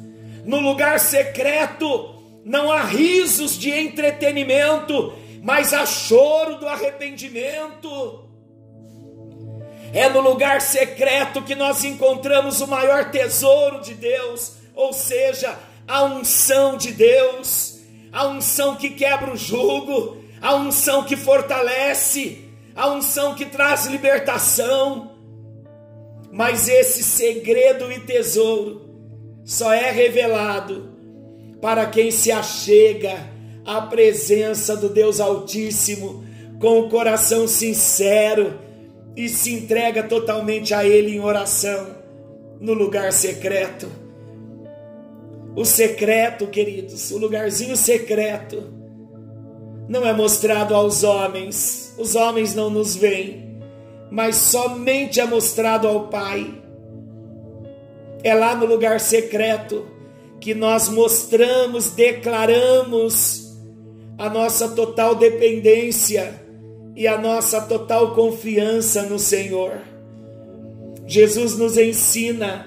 No 0.45 0.61
lugar 0.61 1.01
secreto 1.01 2.15
não 2.45 2.71
há 2.71 2.83
risos 2.83 3.59
de 3.59 3.71
entretenimento, 3.71 5.15
mas 5.43 5.73
há 5.73 5.85
choro 5.87 6.59
do 6.59 6.69
arrependimento. 6.69 8.25
É 9.93 10.09
no 10.09 10.21
lugar 10.21 10.61
secreto 10.61 11.43
que 11.43 11.55
nós 11.55 11.85
encontramos 11.85 12.61
o 12.61 12.67
maior 12.67 13.11
tesouro 13.11 13.81
de 13.81 13.95
Deus, 13.95 14.55
ou 14.75 14.93
seja, 14.93 15.57
a 15.87 16.03
unção 16.05 16.77
de 16.77 16.93
Deus, 16.93 17.81
a 18.13 18.27
unção 18.27 18.77
que 18.77 18.91
quebra 18.91 19.33
o 19.33 19.37
jugo, 19.37 20.23
a 20.43 20.55
unção 20.57 21.05
que 21.05 21.17
fortalece, 21.17 22.44
a 22.75 22.91
unção 22.91 23.35
que 23.35 23.47
traz 23.47 23.87
libertação. 23.87 25.13
Mas 26.33 26.69
esse 26.69 27.03
segredo 27.03 27.93
e 27.93 28.01
tesouro 28.01 28.83
só 29.45 29.73
é 29.73 29.91
revelado 29.91 30.93
para 31.61 31.87
quem 31.87 32.11
se 32.11 32.33
achega 32.33 33.15
à 33.65 33.81
presença 33.83 34.77
do 34.77 34.89
Deus 34.89 35.21
Altíssimo 35.21 36.25
com 36.61 36.81
o 36.81 36.89
coração 36.89 37.47
sincero 37.47 38.59
e 39.17 39.29
se 39.29 39.53
entrega 39.53 40.03
totalmente 40.03 40.75
a 40.75 40.85
Ele 40.85 41.17
em 41.17 41.21
oração, 41.21 41.97
no 42.61 42.73
lugar 42.73 43.13
secreto. 43.13 43.89
O 45.55 45.65
secreto, 45.65 46.49
queridos, 46.49 47.13
o 47.13 47.19
lugarzinho 47.19 47.77
secreto, 47.77 48.73
não 49.89 50.07
é 50.07 50.13
mostrado 50.13 50.75
aos 50.75 51.03
homens, 51.03 51.95
os 51.99 52.15
homens 52.15 52.55
não 52.55 52.71
nos 52.71 52.97
veem, 52.97 53.61
mas 54.11 54.37
somente 54.37 55.21
é 55.21 55.27
mostrado 55.27 55.87
ao 55.87 56.09
Pai. 56.09 56.63
É 58.23 58.35
lá 58.35 58.55
no 58.55 58.65
lugar 58.65 59.01
secreto 59.01 59.87
que 60.41 60.55
nós 60.55 60.89
mostramos, 60.89 61.91
declaramos 61.91 63.55
a 64.17 64.31
nossa 64.31 64.69
total 64.69 65.15
dependência 65.15 66.43
e 66.97 67.07
a 67.07 67.19
nossa 67.19 67.61
total 67.61 68.15
confiança 68.15 69.03
no 69.03 69.19
Senhor. 69.19 69.81
Jesus 71.07 71.59
nos 71.59 71.77
ensina 71.77 72.67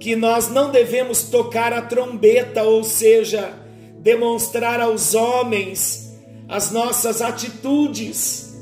que 0.00 0.16
nós 0.16 0.48
não 0.48 0.70
devemos 0.70 1.24
tocar 1.24 1.72
a 1.72 1.82
trombeta, 1.82 2.64
ou 2.64 2.82
seja, 2.82 3.52
demonstrar 4.00 4.80
aos 4.80 5.14
homens 5.14 6.05
as 6.48 6.70
nossas 6.70 7.20
atitudes, 7.20 8.54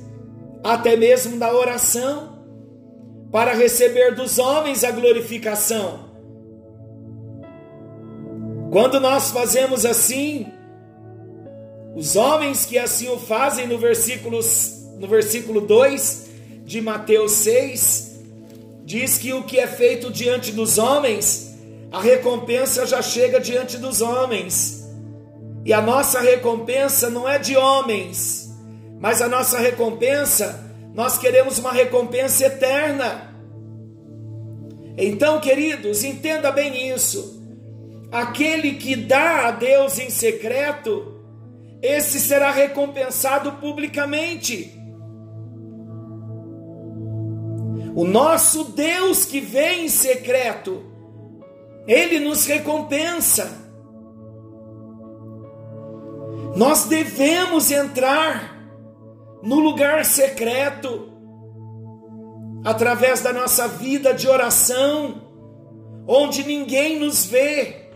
até 0.62 0.96
mesmo 0.96 1.38
da 1.38 1.52
oração, 1.52 2.38
para 3.30 3.52
receber 3.52 4.14
dos 4.14 4.38
homens 4.38 4.84
a 4.84 4.90
glorificação. 4.90 6.04
Quando 8.70 8.98
nós 8.98 9.30
fazemos 9.30 9.84
assim, 9.84 10.46
os 11.94 12.16
homens 12.16 12.64
que 12.64 12.78
assim 12.78 13.08
o 13.08 13.18
fazem, 13.18 13.66
no 13.66 13.78
versículo, 13.78 14.40
no 14.98 15.06
versículo 15.06 15.60
2 15.60 16.30
de 16.64 16.80
Mateus 16.80 17.32
6, 17.32 18.20
diz 18.84 19.18
que 19.18 19.32
o 19.32 19.42
que 19.44 19.58
é 19.58 19.66
feito 19.66 20.10
diante 20.10 20.50
dos 20.50 20.78
homens, 20.78 21.54
a 21.92 22.00
recompensa 22.00 22.86
já 22.86 23.00
chega 23.00 23.38
diante 23.38 23.78
dos 23.78 24.00
homens. 24.00 24.83
E 25.64 25.72
a 25.72 25.80
nossa 25.80 26.20
recompensa 26.20 27.08
não 27.08 27.28
é 27.28 27.38
de 27.38 27.56
homens, 27.56 28.50
mas 29.00 29.22
a 29.22 29.28
nossa 29.28 29.58
recompensa, 29.58 30.62
nós 30.94 31.16
queremos 31.16 31.58
uma 31.58 31.72
recompensa 31.72 32.44
eterna. 32.44 33.34
Então, 34.96 35.40
queridos, 35.40 36.04
entenda 36.04 36.52
bem 36.52 36.90
isso. 36.90 37.42
Aquele 38.12 38.74
que 38.74 38.94
dá 38.94 39.48
a 39.48 39.50
Deus 39.50 39.98
em 39.98 40.10
secreto, 40.10 41.20
esse 41.82 42.20
será 42.20 42.50
recompensado 42.50 43.52
publicamente. 43.52 44.72
O 47.94 48.04
nosso 48.04 48.64
Deus 48.72 49.24
que 49.24 49.40
vem 49.40 49.86
em 49.86 49.88
secreto, 49.88 50.84
ele 51.86 52.20
nos 52.20 52.44
recompensa. 52.44 53.63
Nós 56.56 56.84
devemos 56.84 57.70
entrar 57.70 58.54
no 59.42 59.58
lugar 59.58 60.04
secreto 60.04 61.12
através 62.64 63.20
da 63.20 63.32
nossa 63.32 63.68
vida 63.68 64.14
de 64.14 64.28
oração, 64.28 65.22
onde 66.06 66.44
ninguém 66.44 66.98
nos 66.98 67.26
vê, 67.26 67.90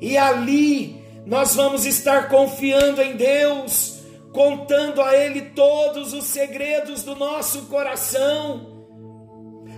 e 0.00 0.16
ali 0.16 1.02
nós 1.26 1.54
vamos 1.54 1.84
estar 1.84 2.28
confiando 2.28 3.02
em 3.02 3.16
Deus, 3.16 3.98
contando 4.32 5.02
a 5.02 5.14
Ele 5.14 5.42
todos 5.50 6.14
os 6.14 6.24
segredos 6.24 7.02
do 7.02 7.16
nosso 7.16 7.62
coração, 7.62 8.86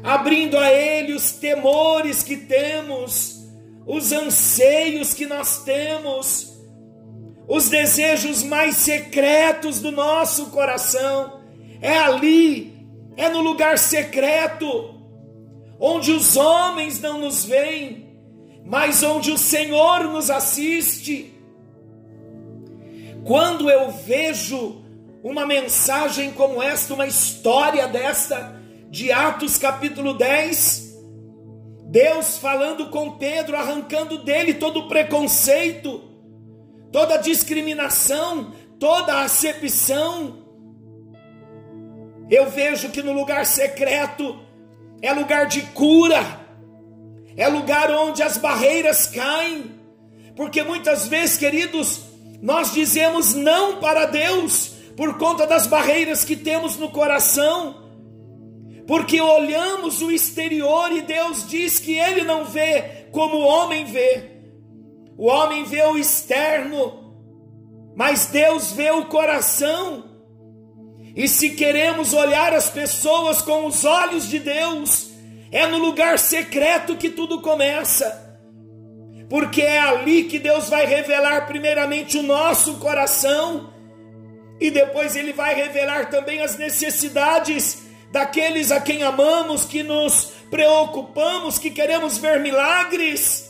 abrindo 0.02 0.58
a 0.58 0.70
Ele 0.70 1.14
os 1.14 1.32
temores 1.32 2.22
que 2.22 2.36
temos, 2.36 3.40
os 3.86 4.12
anseios 4.12 5.14
que 5.14 5.26
nós 5.26 5.64
temos, 5.64 6.49
os 7.50 7.68
desejos 7.68 8.44
mais 8.44 8.76
secretos 8.76 9.80
do 9.80 9.90
nosso 9.90 10.50
coração. 10.50 11.40
É 11.82 11.98
ali, 11.98 12.86
é 13.16 13.28
no 13.28 13.40
lugar 13.40 13.76
secreto, 13.76 14.94
onde 15.80 16.12
os 16.12 16.36
homens 16.36 17.00
não 17.00 17.18
nos 17.18 17.44
veem, 17.44 18.16
mas 18.64 19.02
onde 19.02 19.32
o 19.32 19.36
Senhor 19.36 20.04
nos 20.04 20.30
assiste. 20.30 21.34
Quando 23.24 23.68
eu 23.68 23.90
vejo 23.90 24.84
uma 25.20 25.44
mensagem 25.44 26.30
como 26.30 26.62
esta, 26.62 26.94
uma 26.94 27.08
história 27.08 27.88
desta, 27.88 28.62
de 28.88 29.10
Atos 29.10 29.58
capítulo 29.58 30.14
10, 30.14 30.96
Deus 31.86 32.38
falando 32.38 32.90
com 32.90 33.18
Pedro, 33.18 33.56
arrancando 33.56 34.18
dele 34.18 34.54
todo 34.54 34.82
o 34.82 34.88
preconceito, 34.88 36.09
toda 36.92 37.16
discriminação, 37.16 38.52
toda 38.78 39.22
acepção. 39.22 40.44
Eu 42.30 42.50
vejo 42.50 42.90
que 42.90 43.02
no 43.02 43.12
lugar 43.12 43.44
secreto 43.44 44.38
é 45.02 45.12
lugar 45.12 45.46
de 45.46 45.62
cura, 45.62 46.40
é 47.36 47.48
lugar 47.48 47.90
onde 47.90 48.22
as 48.22 48.36
barreiras 48.36 49.06
caem, 49.06 49.74
porque 50.36 50.62
muitas 50.62 51.06
vezes, 51.08 51.36
queridos, 51.36 52.02
nós 52.40 52.72
dizemos 52.72 53.34
não 53.34 53.80
para 53.80 54.06
Deus 54.06 54.72
por 54.96 55.18
conta 55.18 55.46
das 55.46 55.66
barreiras 55.66 56.24
que 56.24 56.36
temos 56.36 56.76
no 56.76 56.90
coração, 56.90 57.88
porque 58.86 59.20
olhamos 59.20 60.02
o 60.02 60.10
exterior 60.10 60.92
e 60.92 61.02
Deus 61.02 61.48
diz 61.48 61.78
que 61.78 61.98
Ele 61.98 62.22
não 62.22 62.44
vê 62.44 63.06
como 63.10 63.36
o 63.36 63.46
homem 63.46 63.84
vê. 63.84 64.39
O 65.20 65.26
homem 65.26 65.64
vê 65.64 65.84
o 65.84 65.98
externo, 65.98 67.14
mas 67.94 68.26
Deus 68.26 68.72
vê 68.72 68.90
o 68.90 69.04
coração. 69.04 70.04
E 71.14 71.28
se 71.28 71.50
queremos 71.50 72.14
olhar 72.14 72.54
as 72.54 72.70
pessoas 72.70 73.42
com 73.42 73.66
os 73.66 73.84
olhos 73.84 74.28
de 74.28 74.38
Deus, 74.38 75.10
é 75.52 75.66
no 75.66 75.78
lugar 75.78 76.18
secreto 76.18 76.96
que 76.96 77.10
tudo 77.10 77.42
começa 77.42 78.28
porque 79.30 79.62
é 79.62 79.78
ali 79.78 80.24
que 80.24 80.40
Deus 80.40 80.68
vai 80.68 80.84
revelar 80.84 81.46
primeiramente 81.46 82.18
o 82.18 82.22
nosso 82.22 82.78
coração 82.78 83.72
e 84.60 84.72
depois 84.72 85.14
ele 85.14 85.32
vai 85.32 85.54
revelar 85.54 86.10
também 86.10 86.42
as 86.42 86.58
necessidades 86.58 87.84
daqueles 88.10 88.72
a 88.72 88.80
quem 88.80 89.04
amamos, 89.04 89.64
que 89.64 89.84
nos 89.84 90.32
preocupamos, 90.50 91.60
que 91.60 91.70
queremos 91.70 92.18
ver 92.18 92.40
milagres. 92.40 93.49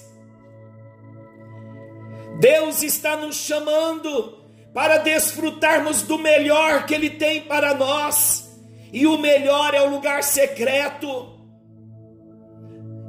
Deus 2.41 2.83
está 2.83 3.17
nos 3.17 3.37
chamando 3.37 4.41
para 4.75 4.99
desfrutarmos 4.99 6.03
do 6.03 6.19
melhor 6.19 6.87
que 6.87 6.95
Ele 6.95 7.11
tem 7.11 7.43
para 7.43 7.75
nós, 7.75 8.51
e 8.93 9.07
o 9.07 9.17
melhor 9.17 9.75
é 9.75 9.81
o 9.81 9.91
lugar 9.91 10.25
secreto. 10.25 11.39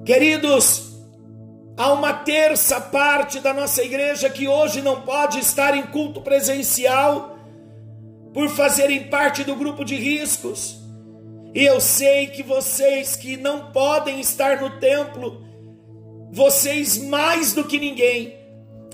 Queridos, 0.05 0.91
Há 1.77 1.93
uma 1.93 2.13
terça 2.13 2.79
parte 2.79 3.39
da 3.39 3.53
nossa 3.53 3.81
igreja 3.81 4.29
que 4.29 4.47
hoje 4.47 4.83
não 4.83 5.01
pode 5.01 5.39
estar 5.39 5.75
em 5.75 5.83
culto 5.83 6.21
presencial 6.21 7.39
por 8.33 8.49
fazerem 8.49 9.05
parte 9.09 9.43
do 9.43 9.55
grupo 9.55 9.83
de 9.83 9.95
riscos. 9.95 10.77
E 11.55 11.63
eu 11.63 11.81
sei 11.81 12.27
que 12.27 12.43
vocês 12.43 13.15
que 13.15 13.35
não 13.35 13.71
podem 13.71 14.19
estar 14.19 14.61
no 14.61 14.79
templo, 14.79 15.43
vocês 16.31 16.97
mais 16.97 17.53
do 17.53 17.63
que 17.63 17.79
ninguém, 17.79 18.37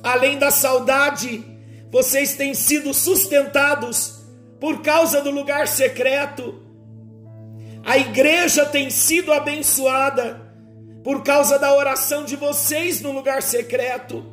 além 0.07 0.37
da 0.37 0.49
saudade, 0.49 1.43
vocês 1.91 2.35
têm 2.35 2.53
sido 2.53 2.93
sustentados 2.93 4.21
por 4.59 4.81
causa 4.81 5.21
do 5.21 5.31
lugar 5.31 5.67
secreto. 5.67 6.63
A 7.85 7.97
igreja 7.97 8.65
tem 8.65 8.89
sido 8.89 9.33
abençoada 9.33 10.41
por 11.03 11.23
causa 11.23 11.59
da 11.59 11.73
oração 11.75 12.23
de 12.23 12.35
vocês 12.35 13.01
no 13.01 13.11
lugar 13.11 13.41
secreto. 13.41 14.25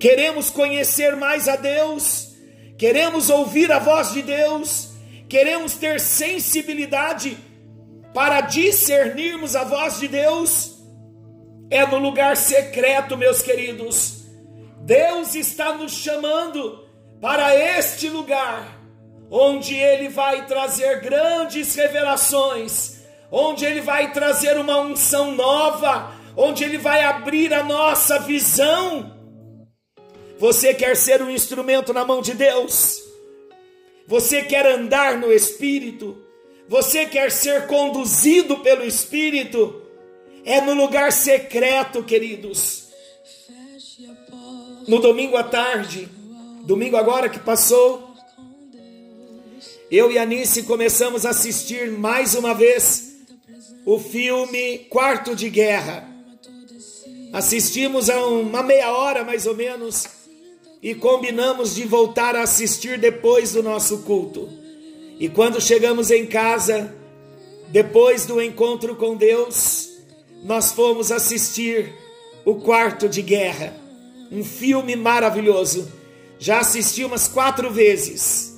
Queremos 0.00 0.50
conhecer 0.50 1.14
mais 1.16 1.48
a 1.48 1.56
Deus, 1.56 2.34
queremos 2.76 3.30
ouvir 3.30 3.70
a 3.70 3.78
voz 3.78 4.12
de 4.12 4.22
Deus, 4.22 4.90
queremos 5.28 5.74
ter 5.74 6.00
sensibilidade 6.00 7.36
para 8.12 8.40
discernirmos 8.40 9.54
a 9.54 9.62
voz 9.62 10.00
de 10.00 10.08
Deus 10.08 10.72
é 11.70 11.86
no 11.86 11.98
lugar 11.98 12.36
secreto, 12.36 13.16
meus 13.16 13.40
queridos. 13.40 14.21
Deus 14.84 15.36
está 15.36 15.74
nos 15.74 15.92
chamando 15.92 16.84
para 17.20 17.54
este 17.54 18.08
lugar, 18.08 18.80
onde 19.30 19.76
Ele 19.76 20.08
vai 20.08 20.44
trazer 20.46 21.00
grandes 21.00 21.74
revelações, 21.76 22.98
onde 23.30 23.64
Ele 23.64 23.80
vai 23.80 24.12
trazer 24.12 24.58
uma 24.58 24.80
unção 24.80 25.32
nova, 25.32 26.12
onde 26.36 26.64
Ele 26.64 26.78
vai 26.78 27.04
abrir 27.04 27.54
a 27.54 27.62
nossa 27.62 28.18
visão. 28.18 29.16
Você 30.38 30.74
quer 30.74 30.96
ser 30.96 31.22
um 31.22 31.30
instrumento 31.30 31.92
na 31.92 32.04
mão 32.04 32.20
de 32.20 32.34
Deus? 32.34 33.00
Você 34.08 34.42
quer 34.42 34.66
andar 34.66 35.16
no 35.16 35.32
Espírito? 35.32 36.20
Você 36.68 37.06
quer 37.06 37.30
ser 37.30 37.68
conduzido 37.68 38.58
pelo 38.58 38.84
Espírito? 38.84 39.80
É 40.44 40.60
no 40.60 40.74
lugar 40.74 41.12
secreto, 41.12 42.02
queridos. 42.02 42.82
No 44.88 44.98
domingo 44.98 45.36
à 45.36 45.44
tarde, 45.44 46.08
domingo 46.64 46.96
agora 46.96 47.28
que 47.28 47.38
passou, 47.38 48.14
eu 49.90 50.10
e 50.10 50.18
a 50.18 50.24
Nice 50.26 50.62
começamos 50.64 51.24
a 51.24 51.30
assistir 51.30 51.90
mais 51.90 52.34
uma 52.34 52.52
vez 52.52 53.12
o 53.86 53.98
filme 53.98 54.78
Quarto 54.90 55.36
de 55.36 55.48
Guerra. 55.48 56.08
Assistimos 57.32 58.10
a 58.10 58.26
uma 58.26 58.62
meia 58.62 58.92
hora 58.92 59.24
mais 59.24 59.46
ou 59.46 59.54
menos 59.54 60.06
e 60.82 60.94
combinamos 60.94 61.74
de 61.74 61.84
voltar 61.84 62.34
a 62.34 62.42
assistir 62.42 62.98
depois 62.98 63.52
do 63.52 63.62
nosso 63.62 63.98
culto. 63.98 64.48
E 65.18 65.28
quando 65.28 65.60
chegamos 65.60 66.10
em 66.10 66.26
casa, 66.26 66.92
depois 67.68 68.26
do 68.26 68.42
encontro 68.42 68.96
com 68.96 69.16
Deus, 69.16 69.90
nós 70.42 70.72
fomos 70.72 71.12
assistir 71.12 71.94
o 72.44 72.56
Quarto 72.56 73.08
de 73.08 73.22
Guerra, 73.22 73.81
um 74.32 74.42
filme 74.42 74.96
maravilhoso. 74.96 75.92
Já 76.38 76.60
assisti 76.60 77.04
umas 77.04 77.28
quatro 77.28 77.70
vezes. 77.70 78.56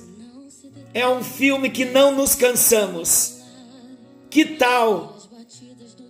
É 0.93 1.07
um 1.07 1.23
filme 1.23 1.69
que 1.69 1.85
não 1.85 2.15
nos 2.15 2.33
cansamos. 2.33 3.41
Que 4.29 4.45
tal 4.45 5.17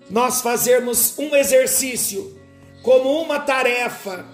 nós 0.09 0.41
fazermos 0.41 1.17
um 1.17 1.35
exercício 1.35 2.39
como 2.83 3.21
uma 3.21 3.39
tarefa 3.39 4.25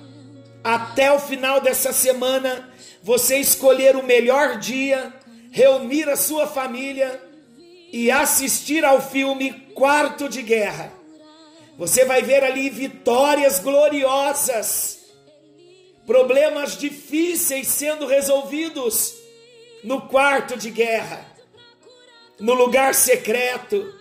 até 0.64 1.12
o 1.12 1.20
final 1.20 1.62
dessa 1.62 1.94
semana? 1.94 2.70
Você 3.02 3.38
escolher 3.38 3.96
o 3.96 4.04
melhor 4.04 4.60
dia, 4.60 5.12
reunir 5.50 6.08
a 6.10 6.16
sua 6.16 6.46
família 6.46 7.20
e 7.92 8.12
assistir 8.12 8.86
ao 8.86 9.02
filme 9.02 9.52
Quarto 9.74 10.30
de 10.30 10.42
Guerra 10.42 11.02
você 11.82 12.06
vai 12.06 12.22
ver 12.22 12.44
ali 12.44 12.70
vitórias 12.70 13.58
gloriosas, 13.58 15.00
problemas 16.06 16.78
difíceis 16.78 17.68
sendo 17.68 18.06
resolvidos 18.06 19.16
no 19.84 20.02
quarto 20.02 20.58
de 20.58 20.70
guerra, 20.70 21.26
no 22.40 22.54
lugar 22.54 22.94
secreto. 22.94 23.94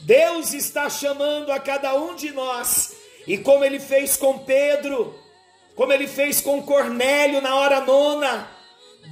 Deus 0.00 0.52
está 0.52 0.88
chamando 0.90 1.50
a 1.50 1.58
cada 1.58 1.94
um 1.94 2.14
de 2.14 2.30
nós, 2.30 2.94
e 3.26 3.38
como 3.38 3.64
ele 3.64 3.80
fez 3.80 4.16
com 4.16 4.38
Pedro, 4.38 5.18
como 5.74 5.92
ele 5.92 6.06
fez 6.06 6.40
com 6.40 6.62
Cornélio 6.62 7.40
na 7.40 7.56
hora 7.56 7.80
nona, 7.80 8.50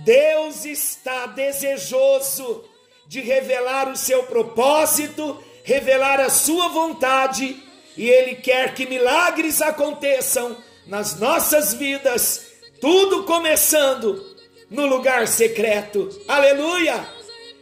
Deus 0.04 0.64
está 0.64 1.26
desejoso 1.26 2.64
de 3.06 3.20
revelar 3.20 3.90
o 3.90 3.96
seu 3.96 4.24
propósito, 4.24 5.42
revelar 5.64 6.20
a 6.20 6.30
sua 6.30 6.68
vontade 6.68 7.62
e 7.96 8.08
Ele 8.08 8.36
quer 8.36 8.74
que 8.74 8.86
milagres 8.86 9.60
aconteçam 9.60 10.56
nas 10.86 11.18
nossas 11.18 11.74
vidas, 11.74 12.46
tudo 12.80 13.24
começando 13.24 14.24
no 14.68 14.86
lugar 14.86 15.28
secreto. 15.28 16.08
Aleluia! 16.26 17.06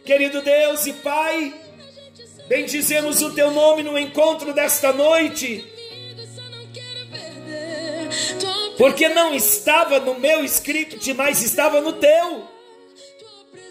Querido 0.03 0.41
Deus 0.41 0.87
e 0.87 0.93
Pai, 0.93 1.53
bendizemos 2.47 3.21
o 3.21 3.33
Teu 3.33 3.51
nome 3.51 3.83
no 3.83 3.97
encontro 3.97 4.51
desta 4.51 4.91
noite, 4.91 5.63
porque 8.77 9.07
não 9.09 9.35
estava 9.35 9.99
no 9.99 10.19
meu 10.19 10.43
script, 10.45 11.13
mas 11.13 11.43
estava 11.43 11.79
no 11.81 11.93
Teu. 11.93 12.49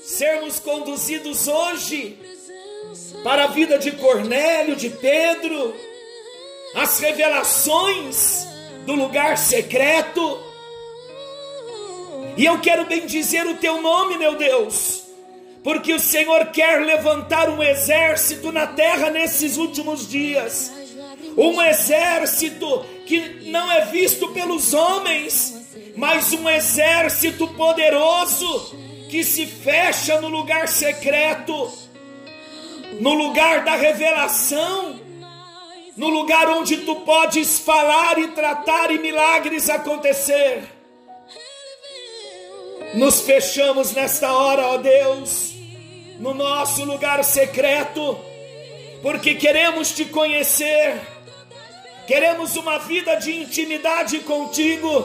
Sermos 0.05 0.61
conduzidos 0.61 1.49
hoje 1.49 2.19
para 3.25 3.45
a 3.45 3.49
vida 3.49 3.79
de 3.79 3.93
Cornélio, 3.93 4.77
de 4.77 4.91
Pedro, 4.91 5.75
as 6.75 6.99
revelações 7.01 8.50
do 8.91 8.97
lugar 8.97 9.39
secreto. 9.39 10.41
E 12.37 12.45
eu 12.45 12.59
quero 12.61 12.87
bendizer 12.87 13.47
o 13.47 13.55
teu 13.55 13.81
nome, 13.81 14.19
meu 14.19 14.37
Deus, 14.37 15.05
porque 15.63 15.93
o 15.93 16.01
Senhor 16.01 16.47
quer 16.47 16.81
levantar 16.81 17.49
um 17.49 17.63
exército 17.63 18.51
na 18.51 18.67
terra 18.67 19.09
nesses 19.11 19.57
últimos 19.57 20.09
dias. 20.09 20.73
Um 21.37 21.63
exército 21.63 22.85
que 23.07 23.49
não 23.51 23.71
é 23.71 23.85
visto 23.87 24.29
pelos 24.31 24.75
homens, 24.75 25.55
mas 25.97 26.33
um 26.33 26.51
exército 26.51 27.47
poderoso 27.47 28.77
que 29.09 29.23
se 29.23 29.47
fecha 29.47 30.21
no 30.21 30.29
lugar 30.29 30.67
secreto, 30.67 31.71
no 33.01 33.15
lugar 33.15 33.65
da 33.65 33.77
revelação 33.77 34.99
no 36.01 36.09
lugar 36.09 36.49
onde 36.49 36.79
tu 36.79 36.97
podes 36.97 37.59
falar 37.59 38.19
e 38.19 38.29
tratar 38.29 38.91
e 38.91 38.99
milagres 38.99 39.69
acontecer. 39.69 40.63
Nos 42.95 43.21
fechamos 43.21 43.93
nesta 43.93 44.33
hora, 44.33 44.67
ó 44.67 44.79
Deus, 44.79 45.53
no 46.19 46.33
nosso 46.33 46.87
lugar 46.87 47.23
secreto, 47.23 48.19
porque 49.03 49.35
queremos 49.35 49.93
te 49.93 50.07
conhecer, 50.07 50.99
queremos 52.07 52.57
uma 52.57 52.79
vida 52.79 53.17
de 53.17 53.37
intimidade 53.37 54.21
contigo, 54.21 55.05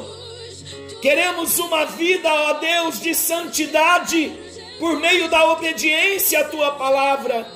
queremos 1.02 1.60
uma 1.60 1.84
vida, 1.88 2.34
ó 2.34 2.54
Deus, 2.54 3.02
de 3.02 3.14
santidade, 3.14 4.32
por 4.80 4.98
meio 4.98 5.28
da 5.28 5.52
obediência 5.52 6.40
à 6.40 6.46
tua 6.46 6.72
palavra 6.76 7.55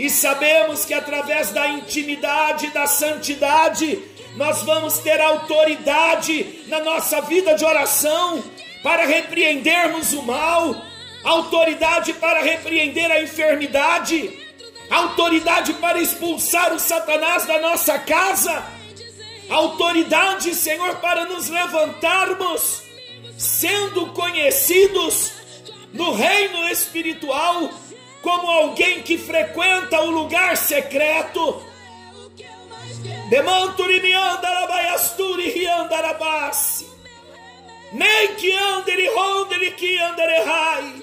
e 0.00 0.08
sabemos 0.08 0.86
que 0.86 0.94
através 0.94 1.50
da 1.50 1.68
intimidade, 1.68 2.68
da 2.68 2.86
santidade, 2.86 4.02
nós 4.34 4.62
vamos 4.62 4.98
ter 5.00 5.20
autoridade 5.20 6.64
na 6.68 6.80
nossa 6.80 7.20
vida 7.20 7.54
de 7.54 7.66
oração 7.66 8.42
para 8.82 9.04
repreendermos 9.04 10.14
o 10.14 10.22
mal, 10.22 10.74
autoridade 11.22 12.14
para 12.14 12.40
repreender 12.40 13.12
a 13.12 13.22
enfermidade, 13.22 14.38
autoridade 14.88 15.74
para 15.74 16.00
expulsar 16.00 16.72
o 16.72 16.78
Satanás 16.78 17.44
da 17.44 17.58
nossa 17.58 17.98
casa, 17.98 18.64
autoridade, 19.50 20.54
Senhor, 20.54 20.96
para 20.96 21.26
nos 21.26 21.50
levantarmos, 21.50 22.84
sendo 23.36 24.06
conhecidos 24.14 25.30
no 25.92 26.14
reino 26.14 26.66
espiritual 26.70 27.68
como 28.22 28.50
alguém 28.50 29.02
que 29.02 29.18
frequenta 29.18 30.00
o 30.02 30.10
lugar 30.10 30.56
secreto. 30.56 31.62
Demanturi 33.28 34.12
andarabaiasturi 34.12 35.50
riandarabassi. 35.50 36.88
Nem 37.92 38.34
que 38.36 38.52
andere 38.52 39.70
que 39.72 39.98
andererrai. 39.98 41.02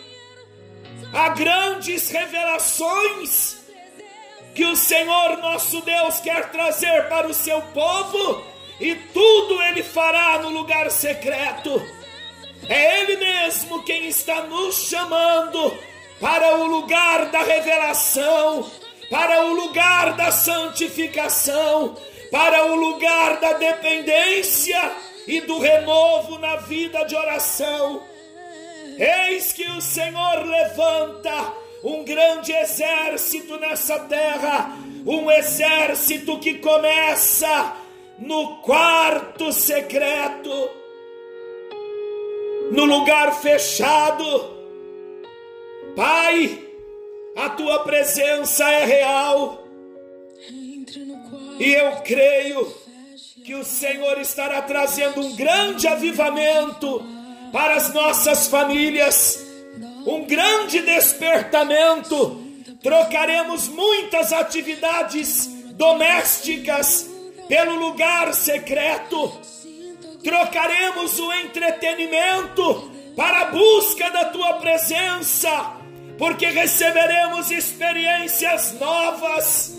Há 1.13 1.30
grandes 1.30 2.10
revelações 2.10 3.58
que 4.53 4.65
o 4.65 4.75
Senhor 4.75 5.38
nosso 5.38 5.82
Deus 5.82 6.19
quer 6.19 6.51
trazer 6.51 7.08
para 7.10 7.27
o 7.27 7.34
seu 7.34 7.62
povo, 7.62 8.43
e 8.80 8.95
tudo 8.95 9.62
ele 9.63 9.84
fará 9.84 10.39
no 10.39 10.49
lugar 10.49 10.89
secreto. 10.89 11.82
É 12.67 13.01
Ele 13.01 13.17
mesmo 13.17 13.84
quem 13.84 14.08
está 14.08 14.41
nos 14.43 14.89
chamando 14.89 15.77
para 16.19 16.58
o 16.58 16.65
lugar 16.65 17.27
da 17.27 17.43
revelação, 17.43 18.69
para 19.10 19.45
o 19.45 19.53
lugar 19.53 20.13
da 20.13 20.32
santificação, 20.32 21.95
para 22.32 22.65
o 22.65 22.75
lugar 22.75 23.39
da 23.39 23.53
dependência 23.53 24.91
e 25.27 25.41
do 25.41 25.60
renovo 25.60 26.39
na 26.39 26.56
vida 26.58 27.03
de 27.03 27.15
oração. 27.15 28.01
Eis 28.97 29.53
que 29.53 29.69
o 29.69 29.82
Senhor 29.82 30.45
levanta 30.45 31.53
um 31.84 32.03
grande 32.03 32.51
exército 32.51 33.60
nessa 33.60 33.99
terra, 33.99 34.75
um 35.06 35.30
exército 35.30 36.39
que 36.39 36.56
começa 36.56 37.75
no 38.17 38.58
quarto 38.58 39.53
secreto, 39.53 40.69
no 42.71 42.86
lugar 42.86 43.39
fechado 43.39 44.57
Pai, 45.97 46.63
A 47.36 47.49
tua 47.49 47.79
presença 47.79 48.63
é 48.69 48.86
real. 48.86 49.67
E 51.60 51.73
eu 51.73 51.91
creio 52.03 52.71
que 53.43 53.55
o 53.55 53.63
Senhor 53.63 54.19
estará 54.21 54.62
trazendo 54.62 55.21
um 55.21 55.36
grande 55.36 55.88
avivamento 55.88 57.03
para 57.51 57.73
as 57.73 57.91
nossas 57.93 58.47
famílias, 58.47 59.43
um 60.05 60.25
grande 60.25 60.81
despertamento. 60.81 62.43
Trocaremos 62.83 63.67
muitas 63.67 64.31
atividades 64.31 65.47
domésticas 65.73 67.10
pelo 67.47 67.73
lugar 67.73 68.36
secreto. 68.36 69.31
Trocaremos 70.23 71.19
o 71.19 71.33
entretenimento 71.33 72.91
para 73.15 73.41
a 73.41 73.45
busca 73.45 74.12
da 74.12 74.25
tua 74.25 74.53
presença, 74.53 75.77
porque 76.17 76.47
receberemos 76.47 77.51
experiências 77.51 78.73
novas, 78.80 79.77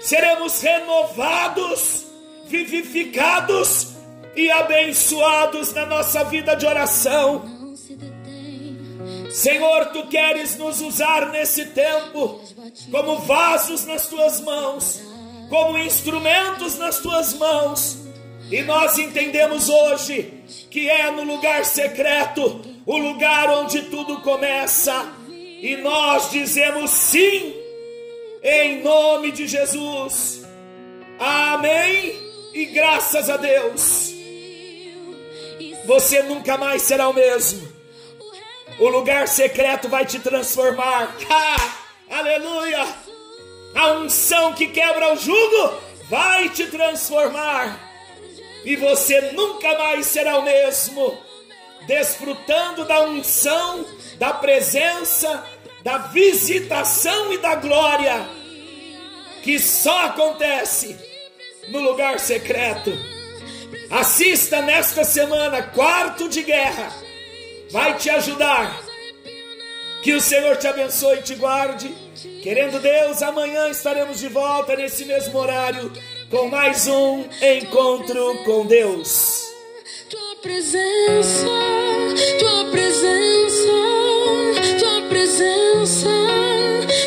seremos 0.00 0.60
renovados, 0.60 2.06
vivificados 2.46 3.88
e 4.36 4.50
abençoados 4.50 5.72
na 5.72 5.86
nossa 5.86 6.24
vida 6.24 6.54
de 6.54 6.66
oração. 6.66 7.44
Senhor, 9.30 9.86
tu 9.86 10.06
queres 10.06 10.56
nos 10.56 10.80
usar 10.80 11.30
nesse 11.30 11.66
tempo 11.66 12.40
como 12.90 13.18
vasos 13.18 13.84
nas 13.84 14.06
tuas 14.06 14.40
mãos, 14.40 15.00
como 15.48 15.78
instrumentos 15.78 16.78
nas 16.78 16.98
tuas 16.98 17.34
mãos, 17.34 17.98
e 18.50 18.62
nós 18.62 18.98
entendemos 18.98 19.68
hoje 19.68 20.42
que 20.70 20.88
é 20.88 21.10
no 21.10 21.22
lugar 21.24 21.64
secreto, 21.64 22.62
o 22.86 22.96
lugar 22.96 23.50
onde 23.50 23.82
tudo 23.82 24.20
começa, 24.22 25.06
e 25.60 25.76
nós 25.76 26.30
dizemos 26.30 26.90
sim, 26.90 27.54
em 28.42 28.82
nome 28.82 29.30
de 29.30 29.46
Jesus. 29.46 30.42
Amém 31.18 32.16
e 32.54 32.66
graças 32.66 33.28
a 33.28 33.36
Deus. 33.36 34.12
Você 35.84 36.22
nunca 36.22 36.56
mais 36.56 36.82
será 36.82 37.08
o 37.08 37.14
mesmo. 37.14 37.66
O 38.78 38.88
lugar 38.88 39.26
secreto 39.26 39.88
vai 39.88 40.06
te 40.06 40.18
transformar. 40.18 41.16
Ah, 42.10 42.18
aleluia! 42.20 42.86
A 43.74 43.92
unção 43.92 44.54
que 44.54 44.68
quebra 44.68 45.12
o 45.12 45.16
jugo 45.16 45.80
vai 46.08 46.48
te 46.48 46.66
transformar 46.66 47.88
e 48.64 48.76
você 48.76 49.32
nunca 49.32 49.78
mais 49.78 50.06
será 50.06 50.38
o 50.38 50.42
mesmo, 50.42 51.16
desfrutando 51.88 52.84
da 52.84 53.00
unção, 53.00 53.84
da 54.18 54.34
presença, 54.34 55.42
da 55.82 55.96
visitação 55.98 57.32
e 57.32 57.38
da 57.38 57.54
glória 57.54 58.28
que 59.42 59.58
só 59.58 60.04
acontece 60.04 60.94
no 61.68 61.80
lugar 61.80 62.20
secreto. 62.20 62.92
Assista 63.90 64.60
nesta 64.60 65.02
semana, 65.02 65.62
quarto 65.62 66.28
de 66.28 66.42
guerra, 66.42 66.92
vai 67.70 67.96
te 67.96 68.10
ajudar. 68.10 68.82
Que 70.02 70.12
o 70.12 70.20
Senhor 70.20 70.56
te 70.58 70.66
abençoe 70.66 71.20
e 71.20 71.22
te 71.22 71.34
guarde. 71.34 71.94
Querendo 72.42 72.78
Deus, 72.78 73.22
amanhã 73.22 73.68
estaremos 73.70 74.18
de 74.18 74.28
volta 74.28 74.76
nesse 74.76 75.06
mesmo 75.06 75.38
horário 75.38 75.90
com 76.30 76.48
mais 76.48 76.86
um 76.86 77.24
encontro 77.40 78.44
com 78.44 78.66
Deus 78.66 79.47
presença, 80.42 81.48
tua 82.38 82.64
presença, 82.70 83.72
tua 84.78 85.02
presença, 85.08 86.08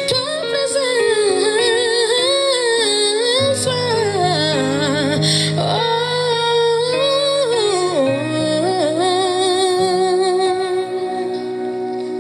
tua 0.10 0.21